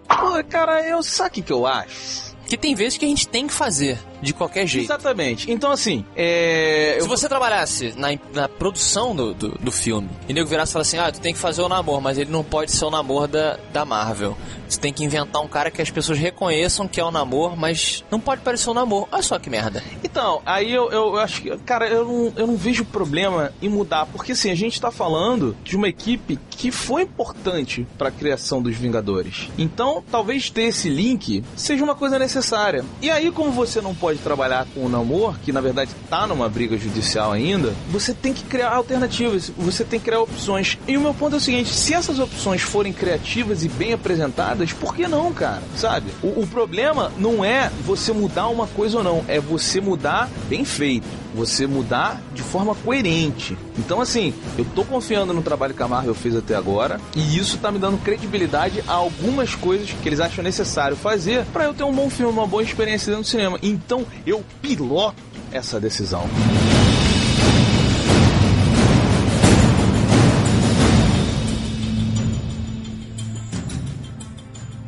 Pô, 0.09 0.43
cara, 0.49 0.87
eu 0.87 1.03
sabe 1.03 1.31
o 1.31 1.33
que 1.33 1.43
que 1.43 1.53
eu 1.53 1.67
acho? 1.67 2.33
Que 2.47 2.57
tem 2.57 2.75
vezes 2.75 2.99
que 2.99 3.05
a 3.05 3.09
gente 3.09 3.29
tem 3.29 3.47
que 3.47 3.53
fazer, 3.53 3.99
de 4.23 4.33
qualquer 4.33 4.67
jeito. 4.67 4.87
Exatamente. 4.87 5.51
Então, 5.51 5.71
assim, 5.71 6.05
é. 6.17 6.97
Se 7.01 7.09
você 7.09 7.29
trabalhasse 7.29 7.93
na, 7.97 8.09
na 8.33 8.49
produção 8.49 9.15
do, 9.15 9.35
do, 9.35 9.49
do 9.59 9.73
filme 9.73 10.09
e 10.29 10.33
nego 10.33 10.49
virasse 10.49 10.71
e 10.71 10.73
falasse 10.73 10.97
assim: 10.97 11.07
ah, 11.07 11.13
tu 11.13 11.21
tem 11.21 11.35
que 11.35 11.39
fazer 11.39 11.61
o 11.61 11.69
namoro, 11.69 12.01
mas 12.01 12.17
ele 12.17 12.31
não 12.31 12.45
pode 12.45 12.71
ser 12.71 12.85
o 12.85 12.91
namoro 12.91 13.29
da, 13.29 13.59
da 13.73 13.85
Marvel. 13.85 14.37
Você 14.69 14.81
tem 14.81 14.93
que 14.93 15.05
inventar 15.05 15.43
um 15.43 15.49
cara 15.49 15.71
que 15.71 15.83
as 15.83 15.91
pessoas 15.91 16.19
reconheçam 16.19 16.89
que 16.89 16.99
é 16.99 17.05
o 17.05 17.11
namoro, 17.11 17.55
mas 17.57 18.03
não 18.11 18.19
pode 18.19 18.41
parecer 18.41 18.71
o 18.71 18.75
namoro. 18.75 19.07
Olha 19.13 19.23
só 19.23 19.39
que 19.39 19.51
merda. 19.51 19.83
Então, 20.03 20.41
aí 20.47 20.73
eu, 20.73 20.91
eu, 20.91 21.09
eu 21.09 21.19
acho 21.19 21.43
que, 21.43 21.57
cara, 21.59 21.89
eu 21.89 22.07
não, 22.07 22.33
eu 22.37 22.47
não 22.47 22.57
vejo 22.57 22.85
problema 22.85 23.53
em 23.61 23.69
mudar, 23.69 24.07
porque 24.07 24.33
assim, 24.33 24.51
a 24.51 24.55
gente 24.55 24.81
tá 24.81 24.91
falando 24.91 25.55
de 25.63 25.77
uma 25.77 25.89
equipe 25.89 26.39
que 26.51 26.71
foi 26.71 27.03
importante 27.03 27.87
pra 27.99 28.11
criação 28.11 28.63
dos 28.63 28.77
Vingadores. 28.77 29.51
Então, 29.59 30.03
talvez 30.11 30.49
ter 30.49 30.63
esse 30.63 30.89
link 30.89 31.45
seja 31.55 31.85
uma 31.85 31.95
coisa 31.95 32.19
necessária. 32.19 32.85
E 33.01 33.11
aí, 33.11 33.31
como 33.31 33.51
você 33.51 33.81
não 33.81 33.95
pode 33.95 34.12
trabalhar 34.19 34.67
com 34.75 34.85
o 34.85 34.89
Namor, 34.89 35.39
que 35.45 35.53
na 35.53 35.61
verdade 35.61 35.91
tá 36.09 36.27
numa 36.27 36.49
briga 36.49 36.77
judicial 36.77 37.33
ainda, 37.33 37.73
você 37.91 38.13
tem 38.13 38.33
que 38.33 38.45
criar 38.45 38.71
alternativas, 38.71 39.51
você 39.57 39.85
tem 39.85 39.99
que 39.99 40.07
criar 40.07 40.21
opções. 40.21 40.79
E 40.87 40.97
o 40.97 41.01
meu 41.01 41.15
ponto 41.15 41.35
é 41.35 41.39
o 41.39 41.41
seguinte: 41.41 41.73
se 41.73 41.95
essas 41.95 42.19
opções 42.19 42.63
forem 42.63 42.93
criativas 42.93 43.65
e 43.65 43.69
bem 43.69 43.93
apresentadas, 43.93 44.73
por 44.73 44.95
que 44.95 45.07
não, 45.07 45.33
cara? 45.33 45.63
Sabe? 45.77 46.11
O, 46.23 46.43
o 46.43 46.47
problema 46.47 47.13
não 47.19 47.45
é 47.45 47.71
você 47.85 48.13
mudar 48.13 48.49
uma 48.49 48.67
coisa 48.67 48.99
ou 48.99 49.05
não, 49.05 49.25
é 49.29 49.41
você 49.41 49.81
mudar 49.81 50.29
bem 50.49 50.65
feito. 50.65 51.22
Você 51.35 51.67
mudar 51.67 52.21
de 52.35 52.43
forma 52.43 52.75
coerente. 52.75 53.57
Então, 53.79 54.01
assim, 54.01 54.35
eu 54.59 54.65
tô 54.75 54.85
confiando 54.85 55.33
no 55.33 55.43
trabalho 55.43 55.75
que 55.75 55.83
a 55.83 55.89
Marvel 55.89 56.15
fez 56.15 56.37
até 56.37 56.55
agora, 56.55 57.01
e 57.17 57.39
isso 57.39 57.59
tá 57.59 57.71
me 57.71 57.79
dando 57.79 57.97
credibilidade 58.03 58.83
a 58.87 58.93
algumas 58.93 59.55
coisas 59.55 59.91
que 59.91 60.09
eles 60.09 60.21
acham 60.21 60.45
necessário 60.45 60.97
fazer 60.97 61.45
pra 61.47 61.65
eu 61.65 61.75
ter 61.75 61.85
um 61.85 61.93
bom 61.93 62.11
filme, 62.11 62.33
uma 62.33 62.47
boa 62.47 62.63
experiência 62.63 63.07
dentro 63.07 63.23
do 63.23 63.29
cinema. 63.29 63.59
Então, 63.63 64.05
eu 64.27 64.45
piloto 64.61 65.17
essa 65.51 65.81
decisão. 65.81 66.29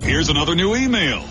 Here's 0.03 0.29
another 0.29 0.55
new 0.55 0.77
email. 0.77 1.23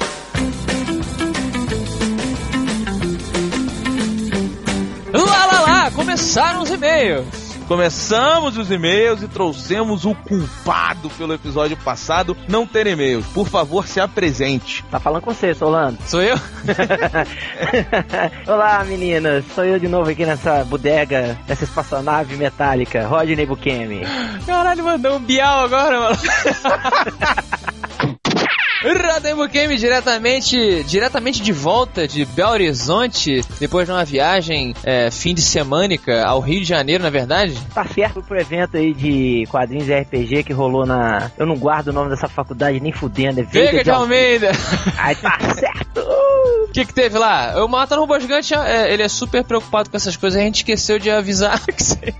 Começaram 6.33 6.63
os 6.63 6.71
e-mails. 6.71 7.53
Começamos 7.67 8.57
os 8.57 8.71
e-mails 8.71 9.21
e 9.21 9.27
trouxemos 9.27 10.03
o 10.03 10.15
culpado 10.15 11.07
pelo 11.11 11.31
episódio 11.31 11.77
passado 11.77 12.35
não 12.47 12.65
ter 12.65 12.87
e-mails. 12.87 13.23
Por 13.27 13.47
favor, 13.47 13.87
se 13.87 13.99
apresente. 13.99 14.83
Tá 14.89 14.99
falando 14.99 15.21
com 15.21 15.31
você, 15.31 15.53
Solano. 15.53 15.95
Sou 16.07 16.23
eu? 16.23 16.35
Olá, 18.51 18.83
meninas. 18.83 19.45
Sou 19.53 19.63
eu 19.63 19.77
de 19.77 19.87
novo 19.87 20.09
aqui 20.09 20.25
nessa 20.25 20.63
bodega, 20.63 21.37
nessa 21.47 21.65
espaçonave 21.65 22.35
metálica, 22.35 23.05
Rodney 23.05 23.45
Bukemi. 23.45 24.01
Caralho, 24.43 24.83
mandou 24.83 25.17
um 25.17 25.21
bial 25.21 25.65
agora, 25.65 25.99
mano. 25.99 26.17
Radembo 28.83 29.47
Game 29.47 29.77
diretamente, 29.77 30.83
diretamente 30.83 31.41
de 31.41 31.53
volta 31.53 32.07
de 32.07 32.25
Belo 32.25 32.51
Horizonte, 32.51 33.41
depois 33.59 33.87
de 33.87 33.93
uma 33.93 34.03
viagem 34.03 34.75
é, 34.83 35.09
fim 35.09 35.33
de 35.33 35.41
semânica 35.41 36.25
ao 36.25 36.41
Rio 36.41 36.59
de 36.59 36.65
Janeiro, 36.65 37.01
na 37.01 37.09
verdade. 37.09 37.57
Tá 37.73 37.85
certo 37.85 38.21
pro 38.21 38.39
evento 38.39 38.75
aí 38.75 38.93
de 38.93 39.47
quadrinhos 39.49 39.87
e 39.87 39.93
RPG 39.93 40.43
que 40.43 40.53
rolou 40.53 40.85
na. 40.85 41.31
Eu 41.37 41.45
não 41.45 41.55
guardo 41.55 41.87
o 41.87 41.93
nome 41.93 42.09
dessa 42.09 42.27
faculdade 42.27 42.79
nem 42.79 42.91
fudendo. 42.91 43.39
É 43.39 43.43
Veiga 43.43 43.83
de 43.83 43.91
Almeida! 43.91 44.51
Aí 44.97 45.15
tá 45.15 45.37
certo! 45.55 46.01
O 46.67 46.71
que 46.73 46.85
que 46.85 46.93
teve 46.93 47.17
lá? 47.17 47.63
O 47.63 47.67
Matando 47.67 48.01
Robô 48.01 48.19
Gigante, 48.19 48.53
é, 48.53 48.91
ele 48.91 49.03
é 49.03 49.07
super 49.07 49.43
preocupado 49.43 49.89
com 49.89 49.95
essas 49.95 50.17
coisas, 50.17 50.41
a 50.41 50.43
gente 50.43 50.57
esqueceu 50.57 50.97
de 50.97 51.09
avisar 51.09 51.59
que 51.67 51.83
você... 51.83 52.13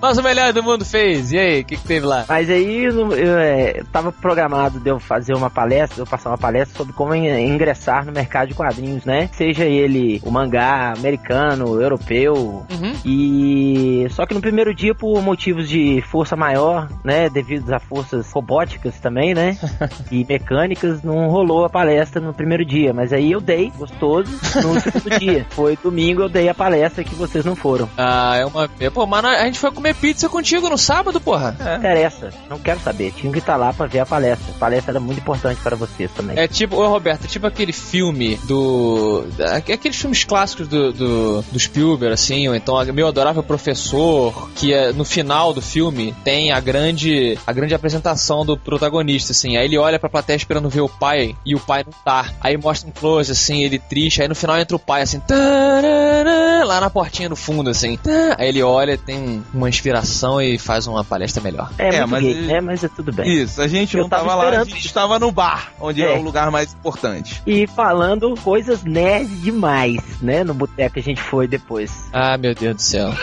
Mas 0.00 0.18
o 0.18 0.22
melhor 0.22 0.52
do 0.52 0.62
mundo 0.62 0.84
fez, 0.84 1.32
e 1.32 1.38
aí, 1.38 1.60
o 1.60 1.64
que 1.64 1.76
que 1.76 1.84
teve 1.84 2.06
lá? 2.06 2.24
Mas 2.28 2.48
aí 2.50 2.84
eu, 2.84 3.12
eu, 3.12 3.38
é, 3.38 3.82
tava 3.90 4.12
programado 4.12 4.67
de 4.70 4.88
eu 4.88 4.98
fazer 4.98 5.34
uma 5.34 5.48
palestra, 5.50 6.00
eu 6.02 6.06
passar 6.06 6.30
uma 6.30 6.38
palestra 6.38 6.76
sobre 6.76 6.92
como 6.92 7.14
in- 7.14 7.28
ingressar 7.54 8.04
no 8.04 8.12
mercado 8.12 8.48
de 8.48 8.54
quadrinhos, 8.54 9.04
né? 9.04 9.28
Seja 9.32 9.64
ele 9.64 10.20
o 10.24 10.30
mangá 10.30 10.92
americano, 10.96 11.80
europeu. 11.80 12.34
Uhum. 12.70 12.92
E 13.04 14.06
só 14.10 14.26
que 14.26 14.34
no 14.34 14.40
primeiro 14.40 14.74
dia, 14.74 14.94
por 14.94 15.20
motivos 15.22 15.68
de 15.68 16.02
força 16.02 16.36
maior, 16.36 16.88
né? 17.04 17.28
Devido 17.28 17.72
a 17.72 17.78
forças 17.78 18.30
robóticas 18.32 18.98
também, 19.00 19.34
né? 19.34 19.56
e 20.10 20.24
mecânicas, 20.24 21.02
não 21.02 21.28
rolou 21.28 21.64
a 21.64 21.70
palestra 21.70 22.20
no 22.20 22.32
primeiro 22.34 22.64
dia. 22.64 22.92
Mas 22.92 23.12
aí 23.12 23.32
eu 23.32 23.40
dei, 23.40 23.72
gostoso, 23.76 24.30
no 24.62 24.78
segundo 24.80 25.18
dia. 25.18 25.46
Foi 25.50 25.76
domingo, 25.82 26.22
eu 26.22 26.28
dei 26.28 26.48
a 26.48 26.54
palestra 26.54 27.04
que 27.04 27.14
vocês 27.14 27.44
não 27.44 27.54
foram. 27.56 27.88
Ah, 27.96 28.36
é 28.36 28.44
uma... 28.46 28.68
Pô, 28.92 29.06
mas 29.06 29.24
a 29.24 29.44
gente 29.44 29.58
foi 29.58 29.70
comer 29.70 29.94
pizza 29.94 30.28
contigo 30.28 30.68
no 30.68 30.78
sábado, 30.78 31.20
porra. 31.20 31.56
Não 31.58 31.76
interessa, 31.76 32.30
não 32.48 32.58
quero 32.58 32.80
saber. 32.80 33.12
Tinha 33.12 33.32
que 33.32 33.38
estar 33.38 33.56
lá 33.56 33.72
pra 33.72 33.86
ver 33.86 34.00
a 34.00 34.06
palestra. 34.06 34.52
A 34.58 34.66
palestra 34.68 34.92
era 34.92 35.00
muito 35.00 35.18
importante 35.18 35.60
para 35.62 35.76
vocês 35.76 36.10
também. 36.10 36.36
É 36.36 36.48
tipo, 36.48 36.76
ô 36.76 36.88
Roberto, 36.88 37.24
é 37.24 37.28
tipo 37.28 37.46
aquele 37.46 37.72
filme 37.72 38.36
do. 38.44 39.24
Aqueles 39.72 39.96
filmes 39.96 40.24
clássicos 40.24 40.66
do, 40.66 40.92
do, 40.92 41.42
do 41.42 41.60
Spielberg, 41.60 42.12
assim, 42.12 42.48
ou 42.48 42.54
então 42.54 42.84
Meu 42.86 43.06
Adorável 43.06 43.42
Professor, 43.42 44.50
que 44.56 44.72
é, 44.72 44.92
no 44.92 45.04
final 45.04 45.52
do 45.52 45.62
filme 45.62 46.14
tem 46.24 46.50
a 46.52 46.60
grande, 46.60 47.38
a 47.46 47.52
grande 47.52 47.74
apresentação 47.74 48.44
do 48.44 48.56
protagonista, 48.56 49.32
assim. 49.32 49.56
Aí 49.56 49.64
ele 49.64 49.78
olha 49.78 49.98
pra 49.98 50.08
plateia 50.08 50.36
esperando 50.36 50.68
ver 50.68 50.80
o 50.80 50.88
pai 50.88 51.36
e 51.44 51.54
o 51.54 51.60
pai 51.60 51.84
não 51.84 51.92
tá. 52.04 52.32
Aí 52.40 52.56
mostra 52.56 52.88
um 52.88 52.92
close, 52.92 53.30
assim, 53.30 53.62
ele 53.62 53.78
triste. 53.78 54.22
Aí 54.22 54.28
no 54.28 54.34
final 54.34 54.58
entra 54.58 54.76
o 54.76 54.80
pai, 54.80 55.02
assim, 55.02 55.20
tarará, 55.20 56.64
lá 56.64 56.80
na 56.80 56.90
portinha 56.90 57.28
no 57.28 57.36
fundo, 57.36 57.70
assim. 57.70 57.96
tá. 57.96 58.36
Aí 58.38 58.48
ele 58.48 58.62
olha, 58.62 58.98
tem 58.98 59.44
uma 59.54 59.68
inspiração 59.68 60.40
e 60.40 60.58
faz 60.58 60.86
uma 60.86 61.04
palestra 61.04 61.42
melhor. 61.42 61.70
É, 61.78 61.88
É, 61.88 62.06
muito 62.06 62.10
mas 62.10 62.22
gay, 62.22 62.34
né? 62.34 62.60
Mas 62.60 62.84
é 62.84 62.88
tudo 62.88 63.12
bem. 63.12 63.28
Isso, 63.28 63.60
a 63.60 63.68
gente 63.68 63.96
Eu 63.96 64.02
não 64.02 64.08
tava 64.08 64.28
tava 64.28 64.34
lá, 64.36 64.47
esperando 64.48 64.76
estava 64.76 65.18
no 65.18 65.30
bar, 65.30 65.72
onde 65.80 66.02
é. 66.02 66.14
É. 66.14 66.18
o 66.18 66.22
lugar 66.22 66.50
mais 66.50 66.72
importante. 66.72 67.42
E 67.46 67.66
falando 67.66 68.34
coisas 68.42 68.82
nerd 68.82 69.28
demais, 69.40 70.00
né? 70.20 70.44
No 70.44 70.54
boteco 70.54 70.94
que 70.94 71.00
a 71.00 71.02
gente 71.02 71.20
foi 71.20 71.46
depois. 71.46 72.08
Ah, 72.12 72.36
meu 72.36 72.54
Deus 72.54 72.76
do 72.76 72.82
céu. 72.82 73.14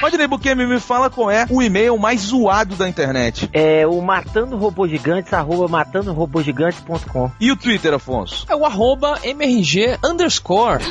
Rodney 0.00 0.28
Bukemi, 0.28 0.64
me 0.64 0.78
fala 0.78 1.10
qual 1.10 1.28
é 1.28 1.44
o 1.50 1.60
e-mail 1.60 1.98
mais 1.98 2.20
zoado 2.20 2.76
da 2.76 2.88
internet. 2.88 3.50
É 3.52 3.84
o 3.84 4.00
Matando 4.00 4.56
Robô 4.56 4.86
Gigantes, 4.86 5.32
arroba 5.32 5.66
matandorobogigantes.com. 5.66 7.32
E 7.40 7.50
o 7.50 7.56
Twitter, 7.56 7.92
Afonso? 7.92 8.46
É 8.48 8.54
o 8.54 8.64
arroba 8.64 9.18
MRG 9.24 9.98
underscore. 10.04 10.84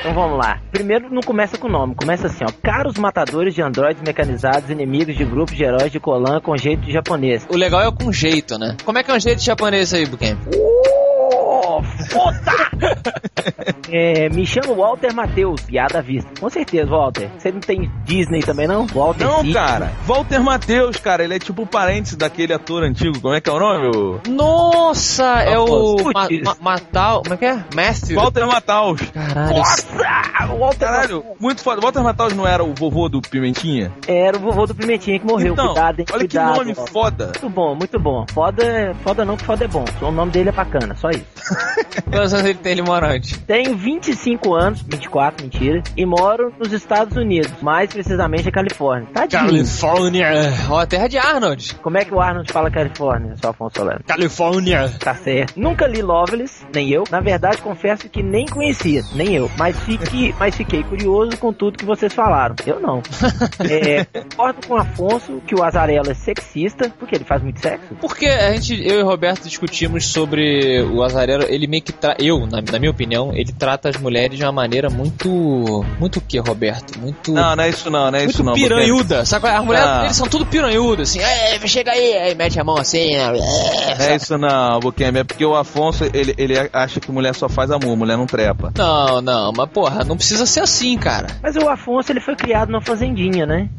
Então 0.00 0.14
vamos 0.14 0.38
lá. 0.38 0.60
Primeiro 0.70 1.12
não 1.12 1.20
começa 1.22 1.58
com 1.58 1.66
o 1.66 1.70
nome, 1.70 1.94
começa 1.94 2.28
assim, 2.28 2.44
ó. 2.44 2.52
Caros 2.62 2.96
matadores 2.96 3.54
de 3.54 3.62
androides 3.62 4.02
mecanizados, 4.02 4.70
inimigos 4.70 5.16
de 5.16 5.24
grupos 5.24 5.56
de 5.56 5.64
heróis 5.64 5.90
de 5.90 5.98
Colan 5.98 6.40
com 6.40 6.56
jeito 6.56 6.82
de 6.82 6.92
japonês. 6.92 7.46
O 7.50 7.56
legal 7.56 7.80
é 7.80 7.88
o 7.88 7.92
com 7.92 8.12
jeito, 8.12 8.58
né? 8.58 8.76
Como 8.84 8.98
é 8.98 9.02
que 9.02 9.10
é 9.10 9.14
um 9.14 9.20
jeito 9.20 9.42
japonês 9.42 9.92
aí, 9.92 10.06
Buken? 10.06 10.36
Oh, 11.78 11.82
foda! 12.10 12.52
É, 13.90 14.28
me 14.28 14.44
chamo 14.46 14.74
Walter 14.74 15.12
Matheus, 15.14 15.60
piada 15.62 16.02
vista. 16.02 16.28
Com 16.40 16.50
certeza, 16.50 16.90
Walter. 16.90 17.30
Você 17.38 17.50
não 17.52 17.60
tem 17.60 17.90
Disney 18.04 18.40
também, 18.40 18.66
não? 18.66 18.86
Walter 18.86 19.24
Não, 19.24 19.36
Disney. 19.42 19.54
cara. 19.54 19.92
Walter 20.06 20.40
Matheus, 20.42 20.96
cara, 20.98 21.24
ele 21.24 21.34
é 21.34 21.38
tipo 21.38 21.62
o 21.62 21.66
parente 21.66 22.16
daquele 22.16 22.52
ator 22.52 22.82
antigo. 22.82 23.20
Como 23.20 23.34
é 23.34 23.40
que 23.40 23.48
é 23.48 23.52
o 23.52 23.58
nome? 23.58 23.96
O... 23.96 24.20
Nossa, 24.28 25.24
é 25.42 25.58
o. 25.58 25.96
Ma 26.12 26.28
Ma 26.44 26.56
Matal, 26.60 27.22
como 27.22 27.34
é 27.34 27.36
que 27.36 27.44
é? 27.46 27.64
Matthew. 27.74 28.16
Walter 28.20 28.46
Mataus. 28.46 29.00
Caralho. 29.12 29.56
Nossa! 29.56 29.86
O 30.52 30.58
Walter 30.58 30.78
Caralho, 30.86 31.24
muito 31.40 31.62
foda. 31.62 31.80
Walter 31.80 32.02
Mataus 32.02 32.32
não 32.34 32.46
era 32.46 32.62
o 32.64 32.74
vovô 32.74 33.08
do 33.08 33.20
Pimentinha? 33.20 33.92
Era 34.06 34.36
o 34.36 34.40
vovô 34.40 34.66
do 34.66 34.74
Pimentinha 34.74 35.18
que 35.18 35.26
morreu. 35.26 35.52
Então, 35.52 35.66
cuidado, 35.66 36.00
hein? 36.00 36.06
olha 36.12 36.20
que 36.28 36.36
cuidado, 36.36 36.56
nome 36.58 36.74
Walter. 36.74 36.92
foda. 36.92 37.24
Muito 37.26 37.48
bom, 37.50 37.74
muito 37.74 37.98
bom. 38.00 38.26
Foda, 38.32 38.94
foda 39.02 39.24
não, 39.24 39.36
que 39.36 39.44
foda 39.44 39.64
é 39.64 39.68
bom. 39.68 39.84
O 40.02 40.10
nome 40.10 40.30
dele 40.32 40.48
é 40.50 40.52
bacana, 40.52 40.94
só 40.96 41.10
isso. 41.10 41.24
Quantos 42.10 42.34
anos 42.34 42.46
ele 42.46 42.58
tem, 42.58 42.72
ele 42.72 42.82
mora 42.82 43.14
onde? 43.14 43.38
Tenho 43.40 43.76
25 43.76 44.54
anos, 44.54 44.82
24, 44.82 45.44
mentira, 45.44 45.82
e 45.96 46.06
moro 46.06 46.52
nos 46.58 46.72
Estados 46.72 47.16
Unidos, 47.16 47.50
mais 47.62 47.92
precisamente 47.92 48.44
na 48.44 48.52
Califórnia. 48.52 49.08
Tá 49.12 49.26
de 49.26 49.36
mim. 49.36 49.46
Califórnia. 49.46 50.30
Ó, 50.70 50.78
a 50.78 50.86
terra 50.86 51.08
de 51.08 51.18
Arnold. 51.18 51.74
Como 51.82 51.98
é 51.98 52.04
que 52.04 52.14
o 52.14 52.20
Arnold 52.20 52.50
fala 52.52 52.70
Califórnia, 52.70 53.34
só 53.40 53.50
Afonso 53.50 53.78
Solano? 53.78 54.00
Califórnia. 54.06 54.92
Tá 54.98 55.14
certo. 55.14 55.54
Nunca 55.56 55.86
li 55.86 56.02
Loveless, 56.02 56.64
nem 56.74 56.90
eu. 56.90 57.04
Na 57.10 57.20
verdade, 57.20 57.58
confesso 57.58 58.08
que 58.08 58.22
nem 58.22 58.46
conhecia, 58.46 59.02
nem 59.14 59.34
eu. 59.34 59.50
Mas, 59.56 59.78
fique, 59.80 60.34
mas 60.38 60.56
fiquei 60.56 60.82
curioso 60.82 61.36
com 61.38 61.52
tudo 61.52 61.78
que 61.78 61.84
vocês 61.84 62.12
falaram. 62.12 62.54
Eu 62.66 62.80
não. 62.80 63.02
É, 63.68 64.04
concordo 64.04 64.66
com 64.66 64.74
o 64.74 64.76
Afonso 64.76 65.42
que 65.46 65.54
o 65.54 65.62
Azarelo 65.62 66.10
é 66.10 66.14
sexista, 66.14 66.90
porque 66.98 67.16
ele 67.16 67.24
faz 67.24 67.42
muito 67.42 67.60
sexo. 67.60 67.94
Porque 68.00 68.26
a 68.26 68.54
gente, 68.54 68.86
eu 68.86 69.00
e 69.00 69.02
o 69.02 69.06
Roberto 69.06 69.44
discutimos 69.44 70.06
sobre 70.06 70.82
o 70.82 71.02
Azarelo, 71.02 71.44
ele 71.58 71.66
meio 71.66 71.82
que 71.82 71.92
tra... 71.92 72.16
eu, 72.18 72.46
na, 72.46 72.60
na 72.62 72.78
minha 72.78 72.90
opinião, 72.90 73.32
ele 73.34 73.52
trata 73.52 73.88
as 73.88 73.96
mulheres 73.96 74.36
de 74.38 74.44
uma 74.44 74.52
maneira 74.52 74.88
muito 74.88 75.84
muito 75.98 76.18
o 76.18 76.20
que, 76.20 76.38
Roberto? 76.38 76.98
Muito 76.98 77.32
Não, 77.32 77.54
não 77.56 77.64
é 77.64 77.68
isso 77.68 77.90
não, 77.90 78.10
não 78.10 78.18
é 78.18 78.24
isso 78.24 78.42
não. 78.42 78.54
piranhuda. 78.54 79.24
Sabe 79.24 79.42
qual 79.42 79.52
é? 79.52 79.56
As 79.56 79.64
mulheres 79.64 79.88
Ah. 79.88 80.04
eles 80.04 80.16
são 80.16 80.28
tudo 80.28 80.46
piranhudas, 80.46 81.10
assim. 81.10 81.20
"É, 81.20 81.58
chega 81.66 81.90
aí, 81.92 82.16
aí 82.16 82.34
mete 82.34 82.58
a 82.60 82.64
mão 82.64 82.76
assim, 82.78 83.16
né? 83.16 83.32
Não 83.98 84.04
é 84.04 84.16
isso 84.16 84.38
não, 84.38 84.80
Bukemi. 84.80 85.18
É 85.20 85.24
porque 85.24 85.44
o 85.44 85.54
Afonso, 85.54 86.04
ele, 86.12 86.34
ele 86.38 86.54
acha 86.72 87.00
que 87.00 87.10
mulher 87.10 87.34
só 87.34 87.48
faz 87.48 87.70
amor, 87.70 87.96
mulher 87.96 88.16
não 88.16 88.26
trepa. 88.26 88.72
Não, 88.76 89.20
não, 89.20 89.52
mas 89.56 89.68
porra, 89.70 90.04
não 90.04 90.16
precisa 90.16 90.46
ser 90.46 90.60
assim, 90.60 90.96
cara. 90.96 91.26
Mas 91.42 91.56
o 91.56 91.68
Afonso, 91.68 92.12
ele 92.12 92.20
foi 92.20 92.36
criado 92.36 92.70
numa 92.70 92.80
fazendinha, 92.82 93.46
né? 93.46 93.68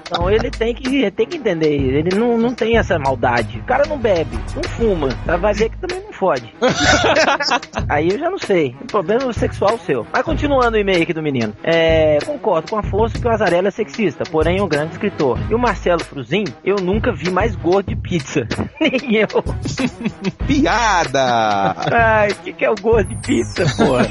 então 0.00 0.30
ele 0.30 0.50
tem 0.50 0.74
que, 0.74 1.10
tem 1.10 1.26
que 1.26 1.36
entender. 1.36 1.72
Ele 1.74 2.16
não, 2.16 2.36
não 2.38 2.54
tem 2.54 2.76
essa 2.76 2.98
maldade. 2.98 3.58
O 3.58 3.64
cara 3.64 3.86
não 3.86 3.98
bebe, 3.98 4.38
não 4.54 4.62
fuma. 4.62 5.08
Vai 5.38 5.52
ver 5.54 5.67
que 5.70 5.78
também 5.80 6.02
não 6.02 6.07
fode. 6.18 6.52
Aí 7.88 8.08
eu 8.10 8.18
já 8.18 8.30
não 8.30 8.38
sei. 8.38 8.74
O 8.82 8.86
problema 8.86 9.30
é 9.30 9.32
sexual 9.32 9.78
seu. 9.78 10.06
Mas 10.12 10.22
continuando 10.22 10.76
o 10.76 10.80
e-mail 10.80 11.02
aqui 11.02 11.12
do 11.12 11.22
menino. 11.22 11.54
É, 11.62 12.18
concordo 12.24 12.68
com 12.70 12.76
o 12.76 12.78
Afonso 12.78 13.20
que 13.20 13.26
o 13.26 13.30
Azarelo 13.30 13.68
é 13.68 13.70
sexista, 13.70 14.24
porém 14.30 14.58
é 14.58 14.62
um 14.62 14.68
grande 14.68 14.92
escritor. 14.92 15.38
E 15.50 15.54
o 15.54 15.58
Marcelo 15.58 16.04
Fruzin, 16.04 16.44
eu 16.64 16.76
nunca 16.76 17.12
vi 17.12 17.30
mais 17.30 17.54
gordo 17.56 17.88
de 17.88 17.96
pizza. 17.96 18.46
Nem 18.80 19.16
eu. 19.16 19.28
Piada! 20.46 21.74
Ai, 21.92 22.30
o 22.30 22.34
que, 22.36 22.52
que 22.52 22.64
é 22.64 22.70
o 22.70 22.74
gosto 22.74 23.08
de 23.08 23.16
pizza, 23.16 23.64
porra? 23.76 24.06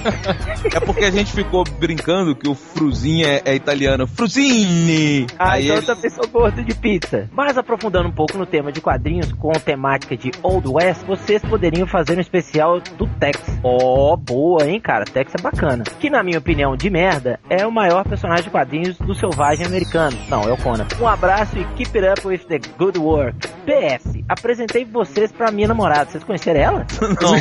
É 0.76 0.80
porque 0.80 1.06
a 1.06 1.12
gente 1.12 1.32
ficou 1.32 1.64
brincando 1.80 2.36
que 2.36 2.48
o 2.50 2.56
Fruzinho 2.56 3.28
é, 3.28 3.42
é 3.46 3.56
italiano. 3.56 4.08
Fruzini! 4.08 5.28
Ah, 5.38 5.54
Aí 5.54 5.66
então 5.66 5.78
ele- 5.78 5.86
eu 5.90 5.96
também 5.96 6.10
sou 6.10 6.28
gordo 6.28 6.64
de 6.64 6.74
pizza. 6.76 7.30
Mas 7.34 7.58
aprofundando 7.58 8.08
um 8.08 8.12
pouco 8.12 8.38
no 8.38 8.46
tema 8.46 8.72
de 8.72 8.82
quadrinhos 8.82 9.32
com 9.34 9.52
temática 9.54 10.16
de 10.16 10.32
Old 10.44 10.68
West, 10.68 11.04
vocês 11.06 11.42
poderiam 11.44 11.86
fazer 11.88 11.97
um 12.10 12.20
especial 12.20 12.80
do 12.98 13.08
Tex. 13.20 13.40
Ó, 13.64 14.16
boa, 14.16 14.66
hein, 14.68 14.80
cara? 14.80 15.06
Tex 15.06 15.34
é 15.38 15.42
bacana. 15.42 15.84
Que, 16.00 16.10
na 16.10 16.24
minha 16.24 16.38
opinião, 16.40 16.76
de 16.76 16.90
merda, 16.90 17.40
é 17.50 17.66
o 17.66 17.72
maior 17.72 18.04
personagem 18.04 18.46
de 18.46 18.50
quadrinhos 18.50 18.98
do 18.98 19.14
selvagem 19.16 19.66
americano. 19.66 20.18
Não, 20.30 20.44
é 20.44 20.52
o 20.52 20.58
Conan. 20.58 20.86
Um 21.02 21.08
abraço 21.08 21.58
e 21.58 21.64
keep 21.76 21.98
it 21.98 22.08
up 22.08 22.28
with 22.28 22.40
the 22.48 22.60
good 22.78 22.98
work. 23.00 23.36
PS, 23.66 24.22
apresentei 24.30 24.86
vocês 24.86 25.32
pra 25.32 25.52
minha 25.52 25.68
namorada. 25.68 26.10
Vocês 26.10 26.24
conheceram 26.24 26.60
ela? 26.60 26.86
Não. 27.22 27.34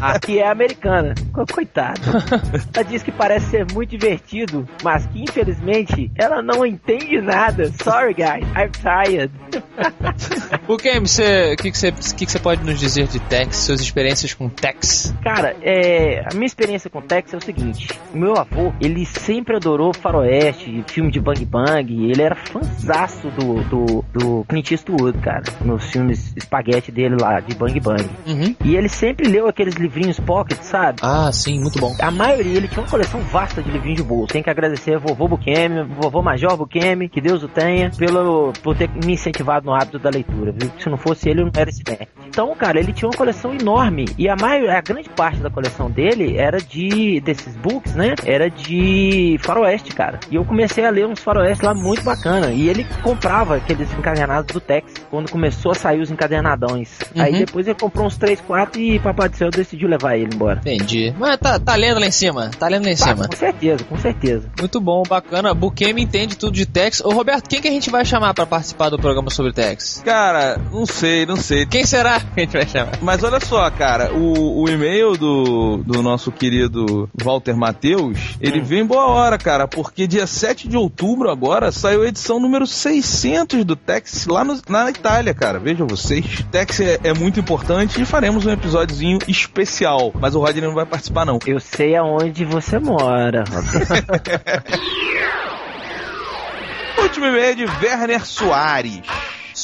Aqui 0.08 0.38
é 0.38 0.48
americana. 0.48 1.14
Co- 1.32 1.44
Coitado. 1.52 2.00
Ela 2.74 2.84
diz 2.84 3.02
que 3.02 3.12
parece 3.12 3.46
ser 3.46 3.66
muito 3.72 3.90
divertido, 3.90 4.66
mas 4.82 5.04
que 5.06 5.22
infelizmente 5.22 6.10
ela 6.16 6.40
não 6.42 6.64
entende 6.64 7.20
nada. 7.20 7.70
Sorry, 7.82 8.14
guys. 8.14 8.44
I'm 8.56 8.70
tired. 8.72 9.30
O 10.68 10.76
você, 10.76 11.52
o 11.52 11.56
que 11.56 11.70
que 11.70 11.76
você, 11.76 11.92
que 11.92 12.24
que 12.24 12.32
você 12.32 12.38
pode 12.38 12.64
nos 12.64 12.78
dizer 12.78 13.06
de 13.08 13.18
Tex? 13.18 13.56
suas 13.56 13.80
experiências 13.80 14.32
com 14.32 14.48
Tex. 14.48 15.12
Cara, 15.22 15.56
é, 15.60 16.24
a 16.30 16.34
minha 16.34 16.46
experiência 16.46 16.88
com 16.88 17.02
Tex 17.02 17.34
é 17.34 17.36
o 17.36 17.40
seguinte: 17.40 17.88
o 18.14 18.18
meu 18.18 18.36
avô, 18.38 18.72
ele 18.80 19.04
sempre 19.04 19.56
adorou 19.56 19.92
faroeste, 19.92 20.84
filme 20.86 21.10
de 21.10 21.20
bang 21.20 21.44
bang, 21.44 22.10
ele 22.10 22.22
era 22.22 22.34
fãzaço 22.34 23.28
do, 23.30 23.62
do, 23.64 24.04
do 24.12 24.44
Clint 24.48 24.70
Eastwood, 24.70 25.18
cara, 25.18 25.42
nos 25.64 25.90
filmes 25.90 26.32
espaguete 26.36 26.92
dele 26.92 27.16
lá, 27.20 27.40
de 27.40 27.54
bang 27.54 27.78
bang. 27.80 28.08
Uhum. 28.26 28.56
E 28.64 28.76
ele 28.76 28.88
sempre 28.88 29.28
leu 29.28 29.48
aqueles 29.48 29.74
livrinhos 29.74 30.18
pocket, 30.20 30.60
sabe? 30.62 31.00
Ah, 31.02 31.30
sim, 31.32 31.60
muito 31.60 31.78
bom. 31.78 31.94
A 32.00 32.10
maioria, 32.10 32.56
ele 32.56 32.68
tinha 32.68 32.82
uma 32.82 32.90
coleção 32.90 33.20
vasta 33.20 33.62
de 33.62 33.70
livrinhos 33.70 34.00
de 34.00 34.06
bolso. 34.06 34.32
Tem 34.32 34.42
que 34.42 34.50
agradecer 34.50 34.94
a 34.94 34.98
vovô 34.98 35.28
Bukemi, 35.28 35.82
vovô 36.00 36.22
Major 36.22 36.56
Bukemi, 36.56 37.08
que 37.08 37.20
Deus 37.20 37.42
o 37.42 37.48
tenha, 37.48 37.90
pelo, 37.90 38.52
por 38.62 38.76
ter 38.76 38.88
me 39.04 39.14
incentivado 39.14 39.61
no 39.62 39.72
hábito 39.74 39.98
da 39.98 40.10
leitura, 40.10 40.52
viu? 40.52 40.70
Se 40.78 40.88
não 40.88 40.96
fosse 40.98 41.28
ele, 41.28 41.40
eu 41.40 41.44
não 41.46 41.52
era 41.56 41.70
esse 41.70 41.82
nerd. 41.88 42.08
Então, 42.28 42.54
cara, 42.54 42.78
ele 42.80 42.92
tinha 42.92 43.08
uma 43.08 43.16
coleção 43.16 43.54
enorme. 43.54 44.06
E 44.18 44.28
a 44.28 44.36
maior, 44.36 44.70
a 44.70 44.80
grande 44.80 45.08
parte 45.10 45.38
da 45.40 45.50
coleção 45.50 45.90
dele 45.90 46.36
era 46.38 46.58
de, 46.58 47.20
desses 47.20 47.54
books, 47.56 47.94
né? 47.94 48.14
Era 48.24 48.48
de 48.50 49.36
faroeste, 49.40 49.94
cara. 49.94 50.18
E 50.30 50.36
eu 50.36 50.44
comecei 50.44 50.84
a 50.84 50.90
ler 50.90 51.06
uns 51.06 51.20
faroeste 51.20 51.64
lá 51.64 51.74
muito 51.74 52.02
bacana. 52.02 52.50
E 52.52 52.68
ele 52.68 52.86
comprava 53.02 53.56
aqueles 53.56 53.92
encadernados 53.92 54.52
do 54.52 54.60
Tex, 54.60 54.92
quando 55.10 55.30
começou 55.30 55.72
a 55.72 55.74
sair 55.74 56.00
os 56.00 56.10
encadernadões. 56.10 56.98
Aí 57.16 57.32
Uhum. 57.32 57.38
depois 57.40 57.66
ele 57.66 57.78
comprou 57.78 58.06
uns 58.06 58.16
3, 58.16 58.40
4 58.40 58.80
e 58.80 58.98
Papai 58.98 59.28
do 59.28 59.36
Céu 59.36 59.50
decidiu 59.50 59.88
levar 59.88 60.16
ele 60.16 60.30
embora. 60.34 60.58
Entendi. 60.60 61.14
Mas 61.18 61.38
tá, 61.38 61.58
tá 61.58 61.74
lendo 61.74 62.00
lá 62.00 62.06
em 62.06 62.10
cima. 62.10 62.50
Tá 62.58 62.68
lendo 62.68 62.84
lá 62.84 62.90
em 62.92 62.96
Tá, 62.96 63.06
cima. 63.14 63.28
com 63.28 63.36
certeza, 63.36 63.84
com 63.84 63.96
certeza. 63.98 64.50
Muito 64.58 64.80
bom, 64.80 65.02
bacana. 65.08 65.52
Bukemi 65.54 66.02
entende 66.02 66.36
tudo 66.36 66.52
de 66.54 66.66
Tex. 66.66 67.00
Ô, 67.00 67.10
Roberto, 67.10 67.48
quem 67.48 67.60
que 67.60 67.68
a 67.68 67.70
gente 67.70 67.90
vai 67.90 68.04
chamar 68.04 68.32
pra 68.34 68.46
participar 68.46 68.88
do 68.90 68.98
programa 68.98 69.30
sobre 69.30 69.51
Tex? 69.52 70.02
Cara, 70.04 70.58
não 70.72 70.86
sei, 70.86 71.26
não 71.26 71.36
sei. 71.36 71.66
Quem 71.66 71.84
será 71.84 72.18
que 72.20 72.26
a 72.36 72.40
gente 72.40 72.52
vai 72.52 72.66
chamar? 72.66 72.98
Mas 73.02 73.22
olha 73.22 73.40
só, 73.40 73.70
cara, 73.70 74.12
o, 74.12 74.62
o 74.62 74.68
e-mail 74.68 75.16
do, 75.16 75.78
do 75.78 76.02
nosso 76.02 76.30
querido 76.32 77.08
Walter 77.22 77.56
Matheus, 77.56 78.36
ele 78.40 78.60
Hum. 78.60 78.64
vem 78.64 78.80
em 78.80 78.86
boa 78.86 79.06
hora, 79.06 79.38
cara, 79.38 79.66
porque 79.68 80.06
dia 80.06 80.26
7 80.26 80.68
de 80.68 80.76
outubro 80.76 81.30
agora 81.30 81.70
saiu 81.72 82.02
a 82.02 82.06
edição 82.08 82.40
número 82.40 82.66
600 82.66 83.64
do 83.64 83.76
Tex 83.76 84.26
lá 84.26 84.44
no- 84.44 84.60
na 84.68 84.90
Itália, 84.90 85.34
cara. 85.34 85.58
Vejam 85.58 85.86
vocês. 85.86 86.24
Tex 86.50 86.80
é, 86.80 86.98
é 87.04 87.14
muito 87.14 87.38
importante 87.40 88.00
e 88.00 88.04
faremos 88.06 88.46
um 88.46 88.50
episódiozinho 88.50 89.18
especial. 89.28 90.12
Mas 90.18 90.34
o 90.34 90.40
Rodney 90.40 90.62
não 90.64 90.74
vai 90.74 90.86
participar, 90.86 91.24
não. 91.24 91.38
Eu 91.46 91.60
sei 91.60 91.94
aonde 91.96 92.44
você 92.44 92.78
mora. 92.78 93.44
Último 97.02 97.26
e-mail 97.26 97.54
de 97.56 97.64
Werner 97.84 98.24
Soares. 98.24 99.00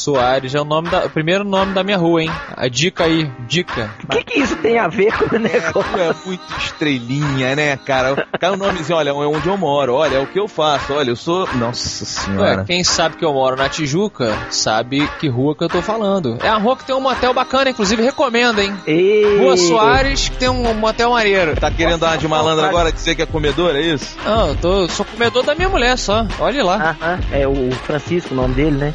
Soares 0.09 0.55
é 0.55 0.61
o 0.61 0.65
nome 0.65 0.89
da, 0.89 1.05
o 1.05 1.11
primeiro 1.11 1.45
nome 1.45 1.75
da 1.75 1.85
minha 1.85 1.99
rua, 1.99 2.23
hein? 2.23 2.31
A 2.57 2.67
dica 2.67 3.05
aí, 3.05 3.31
dica. 3.47 3.91
O 4.05 4.07
que, 4.07 4.25
que 4.25 4.41
isso 4.41 4.57
tem 4.57 4.79
a 4.79 4.89
ver 4.89 5.13
com 5.13 5.37
o 5.37 5.39
negócio? 5.39 6.01
É 6.01 6.15
muito 6.25 6.43
estrelinha, 6.57 7.55
né, 7.55 7.77
cara? 7.77 8.27
Cai 8.41 8.51
o 8.51 8.57
nomezinho, 8.57 8.97
olha, 8.97 9.11
é 9.11 9.13
onde 9.13 9.47
eu 9.47 9.59
moro, 9.59 9.93
olha, 9.93 10.17
é 10.17 10.19
o 10.19 10.27
que 10.27 10.41
eu 10.41 10.49
faço, 10.49 10.95
olha, 10.95 11.11
eu 11.11 11.17
sou. 11.17 11.47
Nossa 11.57 12.07
senhora. 12.07 12.61
Ué, 12.61 12.65
quem 12.65 12.83
sabe 12.83 13.17
que 13.17 13.25
eu 13.25 13.35
moro 13.35 13.55
na 13.55 13.69
Tijuca, 13.69 14.35
sabe 14.49 15.07
que 15.21 15.29
rua 15.29 15.55
que 15.55 15.65
eu 15.65 15.69
tô 15.69 15.83
falando. 15.83 16.39
É 16.43 16.49
a 16.49 16.57
rua 16.57 16.75
que 16.75 16.87
tem 16.87 16.97
um 16.97 17.01
motel 17.01 17.35
bacana, 17.35 17.69
inclusive 17.69 18.03
recomendo, 18.03 18.63
hein? 18.63 18.75
Ei, 18.87 19.39
Rua 19.39 19.59
Soares, 19.59 20.31
que 20.31 20.39
tem 20.39 20.49
um 20.49 20.73
motel 20.73 21.11
maneiro. 21.11 21.55
Tá 21.55 21.71
querendo 21.71 21.99
dar 21.99 22.13
uma 22.13 22.19
de 22.19 22.27
malandro 22.27 22.65
agora, 22.65 22.91
dizer 22.91 23.15
que 23.15 23.21
é 23.21 23.27
comedor, 23.27 23.77
é 23.77 23.83
isso? 23.83 24.17
Não, 24.25 24.49
eu 24.49 24.57
tô, 24.57 24.89
sou 24.89 25.05
comedor 25.05 25.43
da 25.43 25.55
minha 25.55 25.69
mulher 25.69 25.99
só. 25.99 26.27
Olha 26.41 26.65
lá. 26.65 26.97
Aham, 26.99 27.21
é 27.31 27.47
o 27.47 27.71
Francisco 27.85 28.33
o 28.33 28.37
nome 28.37 28.55
dele, 28.55 28.77
né? 28.77 28.95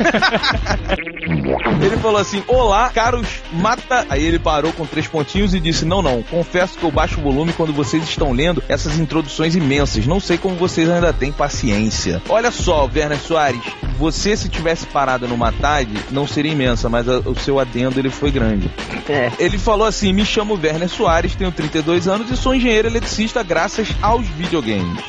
Ele 1.82 1.96
falou 1.98 2.18
assim: 2.20 2.42
Olá, 2.46 2.90
caros 2.90 3.26
mata. 3.52 4.06
Aí 4.08 4.24
ele 4.24 4.38
parou 4.38 4.72
com 4.72 4.84
três 4.86 5.06
pontinhos 5.06 5.54
e 5.54 5.60
disse: 5.60 5.84
Não, 5.84 6.02
não, 6.02 6.22
confesso 6.22 6.78
que 6.78 6.84
eu 6.84 6.90
baixo 6.90 7.18
o 7.20 7.22
volume 7.22 7.52
quando 7.52 7.72
vocês 7.72 8.02
estão 8.04 8.32
lendo 8.32 8.62
essas 8.68 8.98
introduções 8.98 9.54
imensas. 9.54 10.06
Não 10.06 10.20
sei 10.20 10.36
como 10.38 10.54
vocês 10.56 10.88
ainda 10.88 11.12
têm 11.12 11.32
paciência. 11.32 12.20
Olha 12.28 12.50
só, 12.50 12.88
Werner 12.94 13.18
Soares, 13.18 13.60
você 13.98 14.36
se 14.36 14.48
tivesse 14.48 14.86
parado 14.86 15.26
numa 15.28 15.52
tarde, 15.52 15.92
não 16.10 16.26
seria 16.26 16.52
imensa, 16.52 16.88
mas 16.88 17.08
a- 17.08 17.18
o 17.20 17.34
seu 17.38 17.58
adendo 17.58 17.98
ele 17.98 18.10
foi 18.10 18.30
grande. 18.30 18.70
É. 19.08 19.30
Ele 19.38 19.58
falou 19.58 19.86
assim: 19.86 20.12
Me 20.12 20.24
chamo 20.24 20.58
Werner 20.62 20.88
Soares, 20.88 21.34
tenho 21.34 21.52
32 21.52 22.08
anos 22.08 22.30
e 22.30 22.36
sou 22.36 22.54
engenheiro 22.54 22.88
eletricista 22.88 23.42
graças 23.42 23.88
aos 24.02 24.26
videogames. 24.26 25.02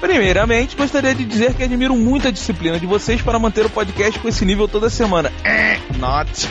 Primeiramente, 0.00 0.76
gostaria 0.76 1.14
de 1.14 1.24
dizer 1.24 1.54
que 1.54 1.62
admiro 1.62 1.96
muito 1.96 2.28
a 2.28 2.30
disciplina 2.30 2.78
de 2.78 2.86
vocês 2.86 3.22
para 3.22 3.38
manter 3.38 3.64
o 3.66 3.70
podcast 3.70 4.18
com 4.18 4.28
esse 4.28 4.44
nível 4.44 4.68
toda 4.68 4.90
semana. 4.90 5.32
Eh, 5.44 5.78
Not. 5.98 6.30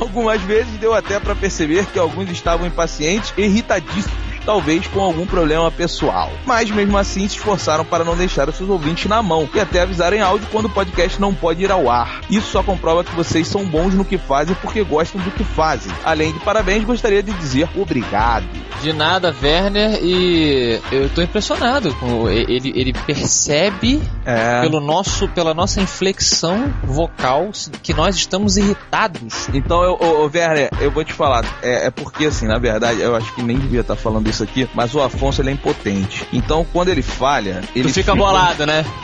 Algumas 0.00 0.40
vezes 0.42 0.72
deu 0.78 0.94
até 0.94 1.18
para 1.18 1.34
perceber 1.34 1.84
que 1.86 1.98
alguns 1.98 2.30
estavam 2.30 2.66
impacientes 2.66 3.32
irritadíssimos. 3.36 4.27
Talvez 4.48 4.86
com 4.86 5.00
algum 5.00 5.26
problema 5.26 5.70
pessoal. 5.70 6.32
Mas 6.46 6.70
mesmo 6.70 6.96
assim 6.96 7.28
se 7.28 7.36
esforçaram 7.36 7.84
para 7.84 8.02
não 8.02 8.16
deixar 8.16 8.48
os 8.48 8.56
seus 8.56 8.70
ouvintes 8.70 9.04
na 9.04 9.22
mão 9.22 9.46
e 9.52 9.60
até 9.60 9.82
avisar 9.82 10.14
em 10.14 10.22
áudio 10.22 10.48
quando 10.50 10.64
o 10.64 10.70
podcast 10.70 11.20
não 11.20 11.34
pode 11.34 11.62
ir 11.62 11.70
ao 11.70 11.90
ar. 11.90 12.22
Isso 12.30 12.52
só 12.52 12.62
comprova 12.62 13.04
que 13.04 13.14
vocês 13.14 13.46
são 13.46 13.62
bons 13.66 13.92
no 13.92 14.06
que 14.06 14.16
fazem 14.16 14.56
porque 14.62 14.82
gostam 14.82 15.20
do 15.20 15.30
que 15.32 15.44
fazem. 15.44 15.92
Além 16.02 16.32
de 16.32 16.40
parabéns, 16.40 16.82
gostaria 16.82 17.22
de 17.22 17.30
dizer 17.34 17.68
obrigado. 17.76 18.46
De 18.80 18.90
nada, 18.92 19.34
Werner, 19.42 19.98
e 20.02 20.80
eu 20.92 21.10
tô 21.10 21.20
impressionado. 21.20 21.94
com 21.96 22.30
Ele, 22.30 22.72
ele 22.74 22.92
percebe 22.92 24.00
É. 24.24 24.62
pelo 24.62 24.80
nosso, 24.80 25.28
pela 25.28 25.52
nossa 25.52 25.80
inflexão 25.80 26.72
vocal 26.84 27.50
que 27.82 27.92
nós 27.92 28.16
estamos 28.16 28.56
irritados. 28.56 29.48
Então, 29.52 29.82
eu, 29.82 29.98
ô, 30.00 30.30
Werner, 30.32 30.70
eu 30.80 30.90
vou 30.90 31.04
te 31.04 31.12
falar. 31.12 31.44
É, 31.60 31.86
é 31.86 31.90
porque, 31.90 32.26
assim, 32.26 32.46
na 32.46 32.58
verdade, 32.58 33.00
eu 33.00 33.14
acho 33.14 33.34
que 33.34 33.42
nem 33.42 33.58
devia 33.58 33.80
estar 33.80 33.96
falando 33.96 34.28
isso 34.28 34.37
aqui, 34.42 34.68
mas 34.74 34.94
o 34.94 35.00
Afonso 35.00 35.40
ele 35.42 35.50
é 35.50 35.52
impotente. 35.52 36.26
Então, 36.32 36.66
quando 36.72 36.88
ele 36.88 37.02
falha, 37.02 37.60
ele 37.74 37.88
Tu 37.88 37.94
fica 37.94 38.14
bolado, 38.14 38.66
né? 38.66 38.84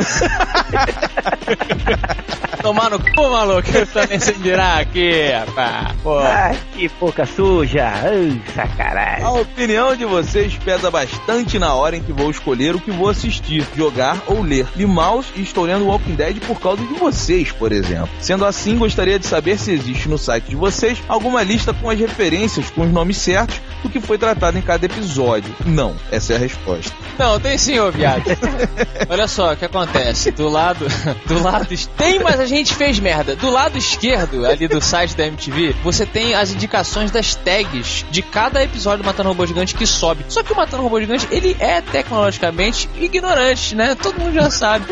Tomar 2.63 2.89
no 2.89 2.99
cu, 2.99 3.29
maluco, 3.31 3.69
eu 3.75 3.87
também 3.87 4.19
sem 4.19 4.35
virar 4.37 4.79
aqui, 4.79 5.29
rapaz. 5.29 5.95
Pô. 6.03 6.19
Ai, 6.19 6.59
que 6.73 6.89
boca 6.99 7.27
suja. 7.27 7.85
Ai, 7.87 8.41
A 8.49 8.55
sacanagem. 8.55 9.27
opinião 9.27 9.95
de 9.95 10.07
vocês 10.07 10.57
pesa 10.65 10.91
bastante 10.91 11.59
na 11.59 11.75
hora 11.75 11.95
em 11.95 12.03
que 12.03 12.11
vou 12.11 12.31
escolher 12.31 12.75
o 12.75 12.81
que 12.81 12.91
vou 12.91 13.11
assistir, 13.11 13.67
jogar 13.77 14.17
ou 14.27 14.41
ler. 14.41 14.67
Li 14.77 14.87
Mouse 14.87 15.29
e 15.37 15.43
estou 15.43 15.65
lendo 15.67 15.85
Walking 15.85 16.15
Dead 16.15 16.39
por 16.47 16.59
causa 16.59 16.83
de 16.83 16.95
vocês, 16.95 17.53
por 17.53 17.71
exemplo. 17.71 18.09
Sendo 18.19 18.47
assim, 18.47 18.79
gostaria 18.79 19.19
de 19.19 19.27
saber 19.27 19.59
se 19.59 19.71
existe 19.71 20.09
no 20.09 20.17
site 20.17 20.47
de 20.49 20.57
vocês 20.57 21.03
alguma 21.07 21.43
lista 21.43 21.75
com 21.75 21.91
as 21.91 21.99
referências, 21.99 22.71
com 22.71 22.81
os 22.81 22.91
nomes 22.91 23.19
certos 23.19 23.61
do 23.83 23.91
que 23.91 24.01
foi 24.01 24.17
tratado 24.17 24.57
em 24.57 24.63
cada 24.63 24.87
episódio. 24.87 25.24
Não, 25.65 25.95
essa 26.11 26.33
é 26.33 26.37
a 26.37 26.39
resposta. 26.39 26.93
Não, 27.19 27.39
tem 27.39 27.57
sim, 27.57 27.79
ô 27.79 27.91
viado. 27.91 28.25
Olha 29.09 29.29
só 29.29 29.53
o 29.53 29.57
que 29.57 29.65
acontece. 29.65 30.31
Do 30.31 30.49
lado. 30.49 30.87
Do 31.27 31.43
lado. 31.43 31.69
Tem, 31.97 32.19
mas 32.19 32.41
a 32.41 32.47
gente 32.47 32.75
fez 32.75 32.99
merda. 32.99 33.37
Do 33.37 33.51
lado 33.51 33.79
esquerdo, 33.79 34.47
ali 34.47 34.69
do 34.69 34.81
site 34.81 35.17
da 35.17 35.27
MTV, 35.27 35.75
você 35.83 36.05
tem 36.05 36.35
as 36.35 36.53
indicações 36.53 37.11
das 37.11 37.35
tags 37.35 38.05
de 38.11 38.23
cada 38.23 38.63
episódio 38.63 39.03
do 39.03 39.07
Matando 39.07 39.29
Robô 39.29 39.47
Gigante 39.47 39.75
que 39.75 39.87
sobe. 39.87 40.25
Só 40.29 40.43
que 40.43 40.53
o 40.53 40.57
Matando 40.57 40.83
Robô 40.83 41.01
Gigante, 41.01 41.27
ele 41.31 41.57
é 41.59 41.81
tecnologicamente 41.81 42.89
ignorante, 42.99 43.75
né? 43.75 43.95
Todo 43.95 44.19
mundo 44.19 44.35
já 44.35 44.51
sabe. 44.51 44.87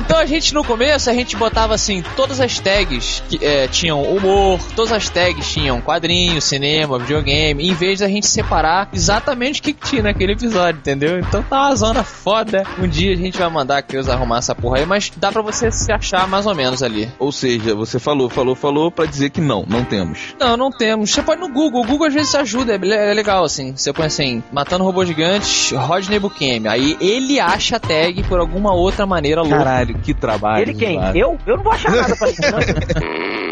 Então 0.00 0.18
a 0.18 0.26
gente 0.26 0.54
no 0.54 0.64
começo, 0.64 1.10
a 1.10 1.14
gente 1.14 1.36
botava 1.36 1.74
assim, 1.74 2.02
todas 2.14 2.40
as 2.40 2.58
tags 2.58 3.22
que 3.28 3.44
é, 3.44 3.68
tinham 3.68 4.02
humor, 4.02 4.60
todas 4.74 4.92
as 4.92 5.08
tags 5.08 5.52
tinham 5.52 5.80
quadrinho, 5.80 6.40
cinema, 6.40 6.98
videogame, 6.98 7.68
em 7.68 7.74
vez 7.74 8.00
da 8.00 8.08
gente 8.08 8.26
separar 8.26 8.88
exatamente 8.92 9.62
o 9.66 9.68
que, 9.68 9.72
que 9.72 9.88
tinha 9.88 10.02
naquele 10.02 10.32
episódio, 10.32 10.78
entendeu? 10.78 11.18
Então 11.18 11.42
tá 11.42 11.66
uma 11.66 11.76
zona 11.76 12.04
foda. 12.04 12.62
Um 12.78 12.86
dia 12.86 13.12
a 13.12 13.16
gente 13.16 13.36
vai 13.36 13.50
mandar 13.50 13.78
a 13.78 13.82
Creuza 13.82 14.12
arrumar 14.12 14.38
essa 14.38 14.54
porra 14.54 14.78
aí, 14.78 14.86
mas 14.86 15.10
dá 15.16 15.32
pra 15.32 15.42
você 15.42 15.70
se 15.70 15.90
achar 15.90 16.28
mais 16.28 16.46
ou 16.46 16.54
menos 16.54 16.82
ali. 16.82 17.08
Ou 17.18 17.32
seja, 17.32 17.74
você 17.74 17.98
falou, 17.98 18.28
falou, 18.28 18.54
falou 18.54 18.90
pra 18.90 19.06
dizer 19.06 19.30
que 19.30 19.40
não, 19.40 19.64
não 19.68 19.84
temos. 19.84 20.34
Não, 20.38 20.56
não 20.56 20.70
temos. 20.70 21.10
Você 21.10 21.22
pode 21.22 21.40
no 21.40 21.48
Google. 21.48 21.82
O 21.82 21.86
Google 21.86 22.06
às 22.06 22.14
vezes 22.14 22.34
ajuda, 22.34 22.74
é, 22.74 23.10
é 23.10 23.14
legal 23.14 23.44
assim. 23.44 23.74
Você 23.76 23.92
põe 23.92 24.06
assim, 24.06 24.42
matando 24.52 24.84
robô 24.84 25.04
gigantes, 25.04 25.72
Rodney 25.72 26.18
Bukemi. 26.18 26.68
Aí 26.68 26.96
ele 27.00 27.40
acha 27.40 27.76
a 27.76 27.80
tag 27.80 28.22
por 28.24 28.38
alguma 28.38 28.72
outra 28.72 29.06
maneira 29.06 29.42
louca. 29.42 29.58
Caralho, 29.58 29.98
que 29.98 30.14
trabalho. 30.14 30.62
Ele 30.62 30.74
quem? 30.74 30.98
Eu? 31.14 31.38
Eu 31.46 31.56
não 31.56 31.64
vou 31.64 31.72
achar 31.72 31.90
nada 31.90 32.14
pra 32.16 32.30
isso, 32.30 32.42
não. 32.42 33.36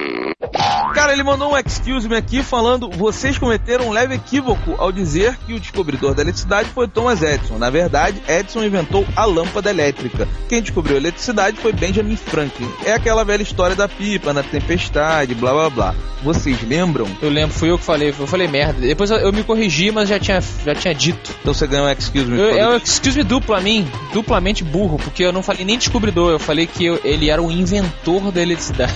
Cara, 1.05 1.13
ele 1.13 1.23
mandou 1.23 1.53
um 1.53 1.59
excuse 1.59 2.09
me 2.09 2.17
aqui 2.17 2.43
falando: 2.43 2.89
vocês 2.89 3.37
cometeram 3.37 3.89
um 3.89 3.93
leve 3.93 4.15
equívoco 4.15 4.75
ao 4.79 4.91
dizer 4.91 5.37
que 5.47 5.53
o 5.53 5.61
descobridor 5.61 6.15
da 6.15 6.23
eletricidade 6.23 6.71
foi 6.71 6.89
Thomas 6.89 7.21
Edison. 7.21 7.59
Na 7.59 7.69
verdade, 7.69 8.23
Edison 8.27 8.65
inventou 8.65 9.07
a 9.15 9.27
lâmpada 9.27 9.69
elétrica. 9.69 10.27
Quem 10.49 10.63
descobriu 10.63 10.97
a 10.97 10.99
eletricidade 10.99 11.59
foi 11.59 11.75
Benjamin 11.75 12.17
Franklin. 12.17 12.71
É 12.87 12.95
aquela 12.95 13.23
velha 13.23 13.43
história 13.43 13.77
da 13.77 13.87
pipa 13.87 14.33
na 14.33 14.43
tempestade, 14.43 15.35
blá 15.35 15.53
blá 15.53 15.69
blá. 15.69 15.95
Vocês 16.23 16.63
lembram? 16.67 17.07
Eu 17.21 17.29
lembro, 17.29 17.55
fui 17.55 17.71
eu 17.71 17.77
que 17.77 17.85
falei, 17.85 18.09
eu 18.19 18.27
falei 18.27 18.49
merda. 18.49 18.81
Depois 18.81 19.11
eu, 19.11 19.19
eu 19.19 19.31
me 19.31 19.43
corrigi, 19.45 19.91
mas 19.91 20.09
já 20.09 20.19
tinha, 20.19 20.41
já 20.65 20.75
tinha 20.75 20.95
dito. 20.95 21.35
Então 21.43 21.53
você 21.53 21.67
ganhou 21.67 21.87
um 21.87 21.91
excuse 21.91 22.25
me. 22.31 22.39
Eu, 22.39 22.49
é 22.57 22.67
um 22.71 22.77
excuse 22.79 23.19
me 23.19 23.23
duplo 23.25 23.55
a 23.55 23.61
mim, 23.61 23.87
duplamente 24.15 24.65
burro, 24.65 24.97
porque 24.97 25.23
eu 25.23 25.35
não 25.35 25.43
falei 25.43 25.67
nem 25.67 25.77
descobridor, 25.77 26.31
eu 26.33 26.39
falei 26.39 26.67
que 26.67 26.87
eu- 26.87 26.99
ele 27.05 27.29
era 27.29 27.43
o 27.43 27.51
inventor 27.53 28.33
da 28.33 28.41
eletricidade. 28.41 28.95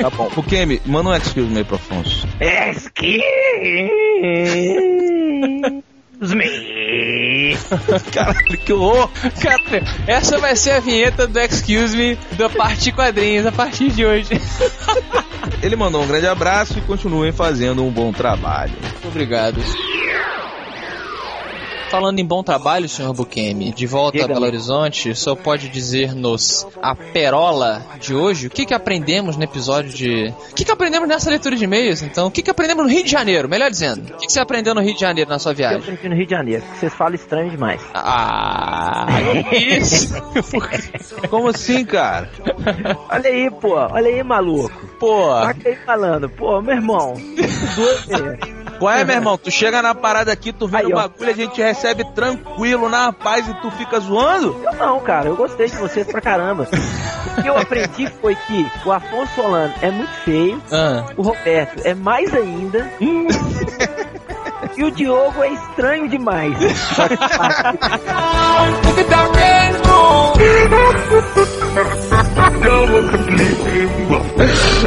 Tá 0.00 0.08
bom. 0.08 0.30
O 0.36 0.42
Kemi, 0.44 0.80
manda 0.86 1.08
um 1.10 1.14
excuse 1.16 1.47
me 1.48 1.58
aí 1.58 1.64
pro 1.64 1.76
Afonso. 1.76 2.26
Excuse 2.40 3.22
me. 6.34 6.78
Caralho, 8.12 8.58
que 8.58 8.72
horror! 8.72 9.10
Cara, 9.40 9.84
essa 10.06 10.38
vai 10.38 10.56
ser 10.56 10.72
a 10.72 10.80
vinheta 10.80 11.26
do 11.26 11.38
Excuse 11.38 11.96
Me 11.96 12.18
da 12.36 12.48
parte 12.48 12.92
quadrinhos 12.92 13.46
a 13.46 13.52
partir 13.52 13.90
de 13.90 14.04
hoje. 14.04 14.28
Ele 15.62 15.76
mandou 15.76 16.02
um 16.02 16.06
grande 16.06 16.26
abraço 16.26 16.78
e 16.78 16.82
continuem 16.82 17.32
fazendo 17.32 17.84
um 17.84 17.90
bom 17.90 18.12
trabalho. 18.12 18.74
Obrigado. 19.04 19.60
Falando 21.90 22.18
em 22.18 22.24
bom 22.24 22.42
trabalho, 22.42 22.86
senhor 22.86 23.14
Bukemi, 23.14 23.72
de 23.72 23.86
volta 23.86 24.18
a 24.18 24.20
Diga-me. 24.20 24.34
Belo 24.34 24.46
Horizonte, 24.46 25.14
só 25.14 25.34
pode 25.34 25.70
dizer-nos 25.70 26.66
a 26.82 26.94
perola 26.94 27.82
de 27.98 28.14
hoje? 28.14 28.46
O 28.48 28.50
que 28.50 28.66
que 28.66 28.74
aprendemos 28.74 29.38
no 29.38 29.42
episódio 29.44 29.90
de... 29.90 30.32
O 30.50 30.54
que 30.54 30.66
que 30.66 30.70
aprendemos 30.70 31.08
nessa 31.08 31.30
leitura 31.30 31.56
de 31.56 31.64
e-mails, 31.64 32.02
então? 32.02 32.26
O 32.26 32.30
que 32.30 32.42
que 32.42 32.50
aprendemos 32.50 32.84
no 32.84 32.92
Rio 32.92 33.02
de 33.02 33.10
Janeiro, 33.10 33.48
melhor 33.48 33.70
dizendo? 33.70 34.12
O 34.12 34.16
que 34.18 34.26
que 34.26 34.32
você 34.32 34.38
aprendeu 34.40 34.74
no 34.74 34.82
Rio 34.82 34.94
de 34.94 35.00
Janeiro 35.00 35.30
na 35.30 35.38
sua 35.38 35.52
Eu 35.52 35.56
viagem? 35.56 35.78
aprendi 35.78 36.08
no 36.10 36.14
Rio 36.14 36.26
de 36.26 36.30
Janeiro, 36.30 36.62
que 36.62 36.78
vocês 36.78 36.92
falam 36.94 37.14
estranho 37.14 37.50
demais. 37.50 37.80
Ah, 37.94 39.06
isso? 39.50 40.14
Como 41.30 41.48
assim, 41.48 41.86
cara? 41.86 42.28
Olha 43.08 43.30
aí, 43.30 43.50
pô, 43.50 43.74
olha 43.76 44.08
aí, 44.08 44.22
maluco. 44.22 44.86
Pô, 45.00 45.28
Taca 45.40 45.68
aí 45.70 45.76
falando, 45.86 46.28
pô, 46.28 46.60
meu 46.60 46.74
irmão. 46.74 47.14
Duas 47.74 48.04
vezes. 48.04 48.58
Qual 48.78 48.92
é, 48.92 49.04
meu 49.04 49.16
irmão? 49.16 49.36
Tu 49.36 49.50
chega 49.50 49.82
na 49.82 49.94
parada 49.94 50.32
aqui, 50.32 50.52
tu 50.52 50.68
vê 50.68 50.84
o 50.86 50.90
bagulho, 50.90 51.30
a 51.30 51.34
gente 51.34 51.60
recebe 51.60 52.04
tranquilo, 52.12 52.88
na 52.88 53.12
paz, 53.12 53.48
e 53.48 53.54
tu 53.54 53.70
fica 53.72 53.98
zoando? 53.98 54.56
Eu 54.64 54.72
não, 54.74 55.00
cara, 55.00 55.28
eu 55.28 55.36
gostei 55.36 55.68
de 55.68 55.76
vocês 55.76 56.06
pra 56.06 56.20
caramba. 56.20 56.68
O 57.36 57.42
que 57.42 57.48
eu 57.48 57.58
aprendi 57.58 58.06
foi 58.20 58.34
que 58.34 58.66
o 58.84 58.92
Afonso 58.92 59.34
Solano 59.34 59.74
é 59.82 59.90
muito 59.90 60.12
feio, 60.24 60.62
ah, 60.72 61.06
o 61.16 61.22
Roberto 61.22 61.82
é 61.84 61.94
mais 61.94 62.32
ainda. 62.34 62.90
E 64.76 64.84
o 64.84 64.90
Diogo 64.92 65.42
é 65.42 65.48
estranho 65.48 66.08
demais. 66.08 66.56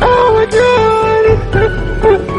Oh 0.01 0.31
my 0.33 0.45
god, 0.47 2.30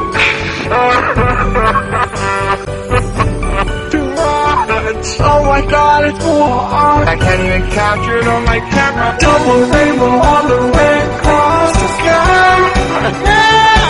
Oh 5.25 5.45
my 5.45 5.61
god, 5.71 6.05
it's 6.07 6.19
too 6.19 6.31
on. 6.31 7.09
I 7.09 7.17
can't 7.17 7.41
even 7.43 7.71
capture 7.71 8.19
it 8.19 8.27
on 8.27 8.45
my 8.45 8.59
camera. 8.59 9.17
Double 9.21 9.61
rainbow 9.71 10.07
all 10.07 10.49
the 10.49 10.61
way 10.77 11.03
across 11.17 11.73
the 11.73 11.89
sky. 11.89 13.82